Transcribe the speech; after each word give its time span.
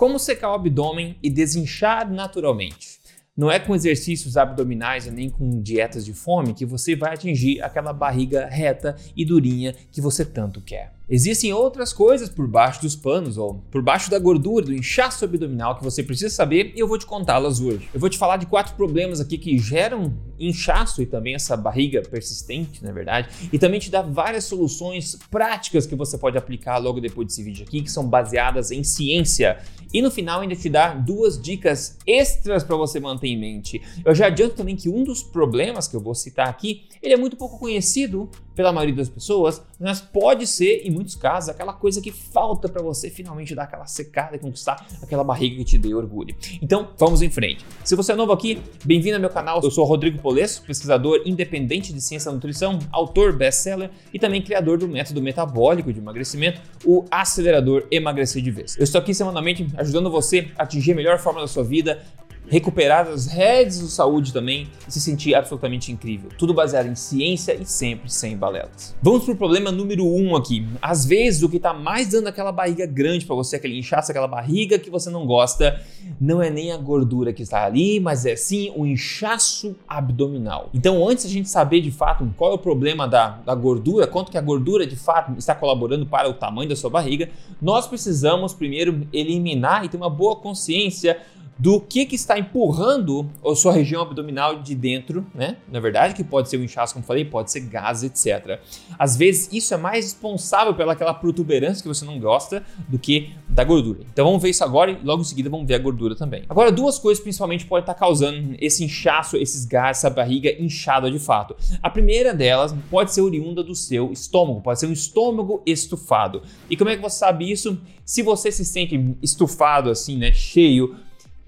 Como 0.00 0.18
secar 0.18 0.52
o 0.52 0.54
abdômen 0.54 1.18
e 1.22 1.28
desinchar 1.28 2.10
naturalmente? 2.10 2.98
Não 3.36 3.50
é 3.50 3.60
com 3.60 3.74
exercícios 3.74 4.34
abdominais 4.38 5.04
nem 5.12 5.28
com 5.28 5.60
dietas 5.60 6.06
de 6.06 6.14
fome 6.14 6.54
que 6.54 6.64
você 6.64 6.96
vai 6.96 7.12
atingir 7.12 7.60
aquela 7.60 7.92
barriga 7.92 8.46
reta 8.46 8.96
e 9.14 9.26
durinha 9.26 9.74
que 9.92 10.00
você 10.00 10.24
tanto 10.24 10.62
quer. 10.62 10.94
Existem 11.12 11.52
outras 11.52 11.92
coisas 11.92 12.28
por 12.28 12.46
baixo 12.46 12.82
dos 12.82 12.94
panos 12.94 13.36
ou 13.36 13.64
por 13.68 13.82
baixo 13.82 14.08
da 14.08 14.16
gordura, 14.16 14.66
do 14.66 14.72
inchaço 14.72 15.24
abdominal 15.24 15.76
que 15.76 15.82
você 15.82 16.04
precisa 16.04 16.32
saber 16.32 16.72
e 16.76 16.78
eu 16.78 16.86
vou 16.86 16.96
te 16.96 17.04
contá-las 17.04 17.60
hoje. 17.60 17.90
Eu 17.92 17.98
vou 17.98 18.08
te 18.08 18.16
falar 18.16 18.36
de 18.36 18.46
quatro 18.46 18.76
problemas 18.76 19.20
aqui 19.20 19.36
que 19.36 19.58
geram 19.58 20.14
inchaço 20.38 21.02
e 21.02 21.06
também 21.06 21.34
essa 21.34 21.56
barriga 21.56 22.00
persistente, 22.00 22.80
na 22.84 22.90
é 22.90 22.92
verdade, 22.92 23.28
e 23.52 23.58
também 23.58 23.80
te 23.80 23.90
dar 23.90 24.02
várias 24.02 24.44
soluções 24.44 25.18
práticas 25.28 25.84
que 25.84 25.96
você 25.96 26.16
pode 26.16 26.38
aplicar 26.38 26.78
logo 26.78 27.00
depois 27.00 27.26
desse 27.26 27.42
vídeo 27.42 27.66
aqui, 27.66 27.82
que 27.82 27.90
são 27.90 28.08
baseadas 28.08 28.70
em 28.70 28.84
ciência. 28.84 29.58
E 29.92 30.00
no 30.00 30.12
final 30.12 30.40
ainda 30.40 30.54
te 30.54 30.68
dar 30.68 31.04
duas 31.04 31.40
dicas 31.42 31.98
extras 32.06 32.62
para 32.62 32.76
você 32.76 33.00
manter 33.00 33.26
em 33.26 33.36
mente. 33.36 33.82
Eu 34.04 34.14
já 34.14 34.28
adianto 34.28 34.54
também 34.54 34.76
que 34.76 34.88
um 34.88 35.02
dos 35.02 35.24
problemas 35.24 35.88
que 35.88 35.96
eu 35.96 36.00
vou 36.00 36.14
citar 36.14 36.48
aqui, 36.48 36.84
ele 37.02 37.14
é 37.14 37.16
muito 37.16 37.36
pouco 37.36 37.58
conhecido 37.58 38.30
pela 38.60 38.74
maioria 38.74 38.94
das 38.94 39.08
pessoas, 39.08 39.62
mas 39.80 40.02
pode 40.02 40.46
ser, 40.46 40.82
em 40.84 40.90
muitos 40.90 41.14
casos, 41.14 41.48
aquela 41.48 41.72
coisa 41.72 41.98
que 41.98 42.12
falta 42.12 42.68
para 42.68 42.82
você 42.82 43.08
finalmente 43.08 43.54
dar 43.54 43.62
aquela 43.62 43.86
secada 43.86 44.36
e 44.36 44.38
conquistar 44.38 44.86
aquela 45.02 45.24
barriga 45.24 45.56
que 45.56 45.64
te 45.64 45.78
dê 45.78 45.94
orgulho. 45.94 46.36
Então, 46.60 46.90
vamos 46.98 47.22
em 47.22 47.30
frente. 47.30 47.64
Se 47.82 47.96
você 47.96 48.12
é 48.12 48.14
novo 48.14 48.32
aqui, 48.32 48.60
bem-vindo 48.84 49.14
ao 49.14 49.20
meu 49.20 49.30
canal. 49.30 49.62
Eu 49.62 49.70
sou 49.70 49.82
Rodrigo 49.86 50.20
Polesso, 50.20 50.62
pesquisador 50.62 51.22
independente 51.24 51.90
de 51.90 52.02
ciência 52.02 52.30
da 52.30 52.34
nutrição, 52.34 52.78
autor 52.92 53.32
best-seller 53.32 53.90
e 54.12 54.18
também 54.18 54.42
criador 54.42 54.76
do 54.76 54.86
método 54.86 55.22
metabólico 55.22 55.90
de 55.90 55.98
emagrecimento, 55.98 56.60
o 56.84 57.06
acelerador 57.10 57.86
emagrecer 57.90 58.42
de 58.42 58.50
vez. 58.50 58.76
Eu 58.76 58.84
estou 58.84 59.00
aqui 59.00 59.14
semanalmente 59.14 59.66
ajudando 59.78 60.10
você 60.10 60.50
a 60.58 60.64
atingir 60.64 60.92
a 60.92 60.96
melhor 60.96 61.18
forma 61.18 61.40
da 61.40 61.48
sua 61.48 61.64
vida, 61.64 62.02
recuperar 62.50 63.06
as 63.06 63.26
redes 63.26 63.78
de 63.78 63.88
saúde 63.88 64.32
também 64.32 64.68
e 64.86 64.92
se 64.92 65.00
sentir 65.00 65.34
absolutamente 65.36 65.92
incrível. 65.92 66.30
Tudo 66.36 66.52
baseado 66.52 66.88
em 66.88 66.96
ciência 66.96 67.54
e 67.54 67.64
sempre 67.64 68.12
sem 68.12 68.36
balelas. 68.36 68.94
Vamos 69.00 69.24
pro 69.24 69.36
problema 69.36 69.70
número 69.70 70.04
um 70.04 70.34
aqui. 70.34 70.66
Às 70.82 71.06
vezes 71.06 71.42
o 71.44 71.48
que 71.48 71.58
está 71.58 71.72
mais 71.72 72.08
dando 72.08 72.26
aquela 72.26 72.50
barriga 72.50 72.84
grande 72.86 73.24
para 73.24 73.36
você, 73.36 73.54
aquele 73.54 73.78
inchaço, 73.78 74.10
aquela 74.10 74.26
barriga 74.26 74.80
que 74.80 74.90
você 74.90 75.08
não 75.10 75.24
gosta, 75.24 75.80
não 76.20 76.42
é 76.42 76.50
nem 76.50 76.72
a 76.72 76.76
gordura 76.76 77.32
que 77.32 77.42
está 77.42 77.64
ali, 77.64 78.00
mas 78.00 78.26
é 78.26 78.34
sim 78.34 78.72
o 78.74 78.84
inchaço 78.84 79.76
abdominal. 79.88 80.70
Então 80.74 81.08
antes 81.08 81.24
a 81.24 81.28
gente 81.28 81.48
saber 81.48 81.80
de 81.80 81.92
fato 81.92 82.28
qual 82.36 82.50
é 82.50 82.54
o 82.54 82.58
problema 82.58 83.06
da, 83.06 83.38
da 83.46 83.54
gordura, 83.54 84.08
quanto 84.08 84.32
que 84.32 84.36
a 84.36 84.42
gordura 84.42 84.84
de 84.84 84.96
fato 84.96 85.38
está 85.38 85.54
colaborando 85.54 86.04
para 86.04 86.28
o 86.28 86.34
tamanho 86.34 86.68
da 86.68 86.74
sua 86.74 86.90
barriga, 86.90 87.30
nós 87.62 87.86
precisamos 87.86 88.52
primeiro 88.52 89.06
eliminar 89.12 89.84
e 89.84 89.88
ter 89.88 89.96
uma 89.96 90.10
boa 90.10 90.34
consciência 90.34 91.16
do 91.60 91.78
que, 91.78 92.06
que 92.06 92.14
está 92.16 92.38
empurrando 92.38 93.28
a 93.44 93.54
sua 93.54 93.74
região 93.74 94.00
abdominal 94.00 94.62
de 94.62 94.74
dentro, 94.74 95.26
né? 95.34 95.58
Na 95.70 95.78
verdade, 95.78 96.14
que 96.14 96.24
pode 96.24 96.48
ser 96.48 96.56
o 96.56 96.64
inchaço, 96.64 96.94
como 96.94 97.04
falei, 97.04 97.22
pode 97.22 97.52
ser 97.52 97.60
gás, 97.60 98.02
etc. 98.02 98.58
Às 98.98 99.14
vezes, 99.14 99.50
isso 99.52 99.74
é 99.74 99.76
mais 99.76 100.06
responsável 100.06 100.74
pelaquela 100.74 101.12
protuberância 101.12 101.82
que 101.82 101.88
você 101.88 102.02
não 102.02 102.18
gosta 102.18 102.64
do 102.88 102.98
que 102.98 103.34
da 103.46 103.62
gordura. 103.62 104.00
Então 104.10 104.24
vamos 104.24 104.42
ver 104.42 104.48
isso 104.48 104.64
agora 104.64 104.92
e 104.92 104.98
logo 105.04 105.20
em 105.20 105.24
seguida 105.24 105.50
vamos 105.50 105.66
ver 105.68 105.74
a 105.74 105.78
gordura 105.78 106.16
também. 106.16 106.44
Agora, 106.48 106.72
duas 106.72 106.98
coisas 106.98 107.22
principalmente 107.22 107.66
podem 107.66 107.82
estar 107.82 107.94
causando 107.94 108.56
esse 108.58 108.82
inchaço, 108.82 109.36
esses 109.36 109.66
gases, 109.66 110.02
essa 110.02 110.08
barriga 110.08 110.50
inchada 110.58 111.10
de 111.10 111.18
fato. 111.18 111.54
A 111.82 111.90
primeira 111.90 112.32
delas 112.32 112.74
pode 112.90 113.12
ser 113.12 113.20
oriunda 113.20 113.62
do 113.62 113.74
seu 113.74 114.10
estômago, 114.10 114.62
pode 114.62 114.80
ser 114.80 114.86
um 114.86 114.92
estômago 114.92 115.62
estufado. 115.66 116.40
E 116.70 116.76
como 116.76 116.88
é 116.88 116.96
que 116.96 117.02
você 117.02 117.18
sabe 117.18 117.50
isso? 117.50 117.78
Se 118.02 118.22
você 118.22 118.50
se 118.50 118.64
sente 118.64 118.98
estufado 119.22 119.90
assim, 119.90 120.16
né, 120.16 120.32
cheio, 120.32 120.96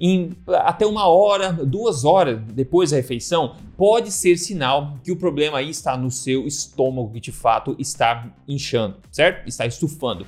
em 0.04 0.30
até 0.48 0.84
uma 0.84 1.06
hora, 1.06 1.52
duas 1.52 2.04
horas 2.04 2.40
depois 2.52 2.90
da 2.90 2.96
refeição, 2.96 3.54
pode 3.76 4.10
ser 4.10 4.36
sinal 4.36 4.98
que 5.04 5.12
o 5.12 5.16
problema 5.16 5.58
aí 5.58 5.70
está 5.70 5.96
no 5.96 6.10
seu 6.10 6.44
estômago, 6.44 7.12
que 7.12 7.20
de 7.20 7.30
fato 7.30 7.76
está 7.78 8.28
inchando, 8.48 8.96
certo? 9.12 9.48
Está 9.48 9.64
estufando. 9.64 10.26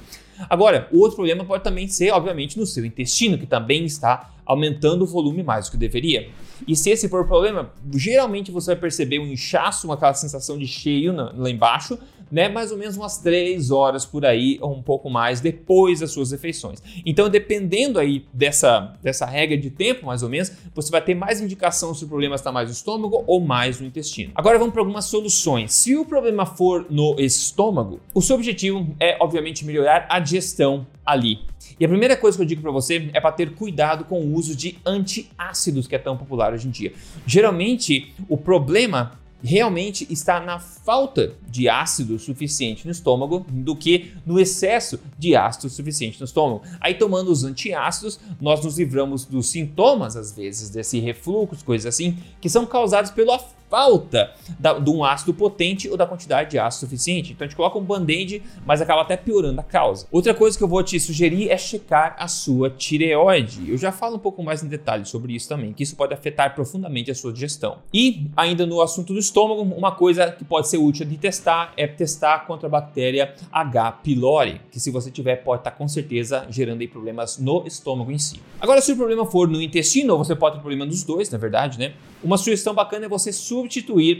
Agora, 0.49 0.89
o 0.93 1.01
outro 1.01 1.17
problema 1.17 1.45
pode 1.45 1.65
também 1.65 1.89
ser, 1.89 2.13
obviamente, 2.13 2.57
no 2.57 2.65
seu 2.65 2.85
intestino, 2.85 3.37
que 3.37 3.47
também 3.47 3.85
está 3.85 4.31
aumentando 4.47 5.03
o 5.03 5.07
volume 5.07 5.43
mais 5.43 5.67
do 5.67 5.73
que 5.73 5.77
deveria. 5.77 6.29
E 6.69 6.77
se 6.77 6.91
esse 6.91 7.09
for 7.09 7.23
o 7.23 7.27
problema, 7.27 7.73
geralmente 7.93 8.53
você 8.53 8.73
vai 8.73 8.81
perceber 8.81 9.19
um 9.19 9.27
inchaço, 9.27 9.89
uma 9.89 9.95
aquela 9.95 10.15
sensação 10.15 10.57
de 10.57 10.69
cheio 10.69 11.13
lá 11.13 11.51
embaixo, 11.51 11.99
né, 12.35 12.49
mais 12.49 12.73
ou 12.73 12.77
menos 12.77 12.97
umas 12.97 13.19
3 13.19 13.71
horas 13.71 14.05
por 14.05 14.27
aí, 14.27 14.59
ou 14.61 14.75
um 14.75 14.83
pouco 14.83 15.09
mais, 15.09 15.41
depois 15.41 16.01
das 16.01 16.11
suas 16.11 16.33
refeições. 16.33 16.83
Então, 17.07 17.29
dependendo 17.29 17.97
aí 17.97 18.27
dessa, 18.33 18.99
dessa 19.01 19.25
regra 19.25 19.57
de 19.57 19.71
tempo, 19.71 20.07
mais 20.07 20.21
ou 20.25 20.29
menos, 20.29 20.51
você 20.75 20.91
vai 20.91 21.01
ter 21.01 21.15
mais 21.15 21.41
indicação 21.41 21.95
se 21.95 22.05
o 22.05 22.09
problema 22.09 22.35
está 22.35 22.51
mais 22.51 22.69
no 22.69 22.75
estômago 22.75 23.23
ou 23.29 23.41
mais 23.41 23.79
no 23.79 23.87
intestino. 23.87 24.33
Agora 24.35 24.59
vamos 24.59 24.73
para 24.73 24.83
algumas 24.83 25.05
soluções. 25.05 25.73
Se 25.73 25.95
o 25.95 26.05
problema 26.05 26.45
for 26.45 26.87
no 26.91 27.15
estômago, 27.21 28.01
o 28.13 28.21
seu 28.21 28.35
objetivo 28.35 28.85
é, 28.99 29.17
obviamente, 29.21 29.65
melhorar 29.65 30.05
a 30.11 30.19
digestão 30.19 30.89
ali. 31.07 31.39
E 31.79 31.85
a 31.85 31.89
primeira 31.89 32.17
coisa 32.17 32.37
que 32.37 32.43
eu 32.43 32.47
digo 32.49 32.63
para 32.63 32.73
você 32.73 33.11
é 33.13 33.21
para 33.21 33.31
ter 33.31 33.55
cuidado 33.55 34.05
com 34.07 34.21
o 34.21 34.35
uso 34.35 34.57
de 34.57 34.77
antiácidos, 34.85 35.87
que 35.87 35.95
é 35.95 35.99
tão 35.99 36.17
popular 36.17 36.53
hoje 36.53 36.67
em 36.67 36.71
dia. 36.73 36.93
Geralmente, 37.27 38.13
o 38.29 38.37
problema 38.37 39.13
realmente 39.45 40.07
está 40.11 40.41
na 40.41 40.59
falta 40.59 41.35
de 41.47 41.69
ácido 41.69 42.19
suficiente 42.19 42.87
no 42.87 42.91
estômago 42.91 43.45
do 43.51 43.77
que 43.77 44.15
no 44.25 44.41
excesso 44.41 44.99
de 45.19 45.37
ácido 45.37 45.69
suficiente 45.69 46.19
no 46.19 46.25
estômago. 46.25 46.63
Aí, 46.81 46.95
tomando 46.95 47.31
os 47.31 47.45
antiácidos, 47.45 48.19
nós 48.41 48.65
nos 48.65 48.79
livramos 48.79 49.27
dos 49.27 49.49
sintomas, 49.49 50.17
às 50.17 50.35
vezes, 50.35 50.71
desse 50.71 50.99
refluxo, 50.99 51.63
coisas 51.63 51.95
assim, 51.95 52.17
que 52.41 52.49
são 52.49 52.65
causados 52.65 53.11
pelo 53.11 53.33
falta 53.75 54.31
da, 54.57 54.75
de 54.75 54.89
um 54.89 55.05
ácido 55.05 55.35
potente 55.35 55.89
ou 55.89 55.97
da 55.97 56.07
quantidade 56.07 56.53
de 56.53 56.61
ácido 56.61 56.87
suficiente. 56.87 57.33
Então 57.33 57.45
a 57.45 57.49
gente 57.49 57.57
coloca 57.57 57.77
um 57.77 57.83
band-aid, 57.83 58.41
mas 58.65 58.81
acaba 58.81 59.03
até 59.03 59.17
piorando 59.17 59.61
a 59.61 59.65
causa. 59.65 60.07
Outra 60.13 60.33
coisa 60.33 60.57
que 60.57 60.63
eu 60.63 60.69
vou 60.69 60.81
te 60.85 61.01
sugerir 61.01 61.51
é 61.51 61.59
checar 61.59 62.15
a 62.17 62.29
sua 62.29 62.71
tireoide. 62.71 63.69
Eu 63.69 63.77
já 63.77 63.91
falo 63.91 64.15
um 64.15 64.19
pouco 64.21 64.45
mais 64.45 64.63
em 64.63 64.69
detalhes 64.69 65.09
sobre 65.09 65.35
isso 65.35 65.49
também, 65.49 65.73
que 65.73 65.83
isso 65.83 65.97
pode 65.97 66.15
afetar 66.15 66.55
profundamente 66.55 67.11
a 67.11 67.17
sua 67.17 67.33
digestão. 67.33 67.79
E 67.93 68.31
ainda 68.37 68.65
no 68.65 68.81
assunto 68.81 69.13
do 69.13 69.19
estômago, 69.19 69.63
uma 69.63 69.91
coisa 69.91 70.31
que 70.31 70.45
pode 70.45 70.69
ser 70.69 70.79
útil 70.79 71.05
de 71.05 71.17
testar 71.17 71.73
é 71.77 71.89
testar 71.89 72.47
contra 72.47 72.69
a 72.69 72.71
bactéria 72.71 73.35
H. 73.51 73.91
pylori, 74.05 74.61
que 74.71 74.79
se 74.79 74.89
você 74.93 75.11
tiver 75.11 75.37
pode 75.43 75.63
estar 75.63 75.73
com 75.73 75.89
certeza 75.89 76.47
gerando 76.49 76.85
problemas 76.89 77.39
no 77.39 77.67
estômago 77.67 78.13
em 78.13 78.19
si. 78.19 78.41
Agora, 78.61 78.81
se 78.81 78.93
o 78.93 78.97
problema 78.97 79.27
for 79.27 79.49
no 79.49 79.61
intestino, 79.61 80.17
você 80.19 80.37
pode 80.37 80.57
ter 80.57 80.61
problema 80.61 80.85
nos 80.85 81.03
dois, 81.03 81.31
na 81.31 81.39
verdade, 81.39 81.79
né? 81.79 81.95
Uma 82.23 82.37
sugestão 82.39 82.75
bacana 82.75 83.07
é 83.07 83.09
você 83.09 83.33
substituir 83.33 83.64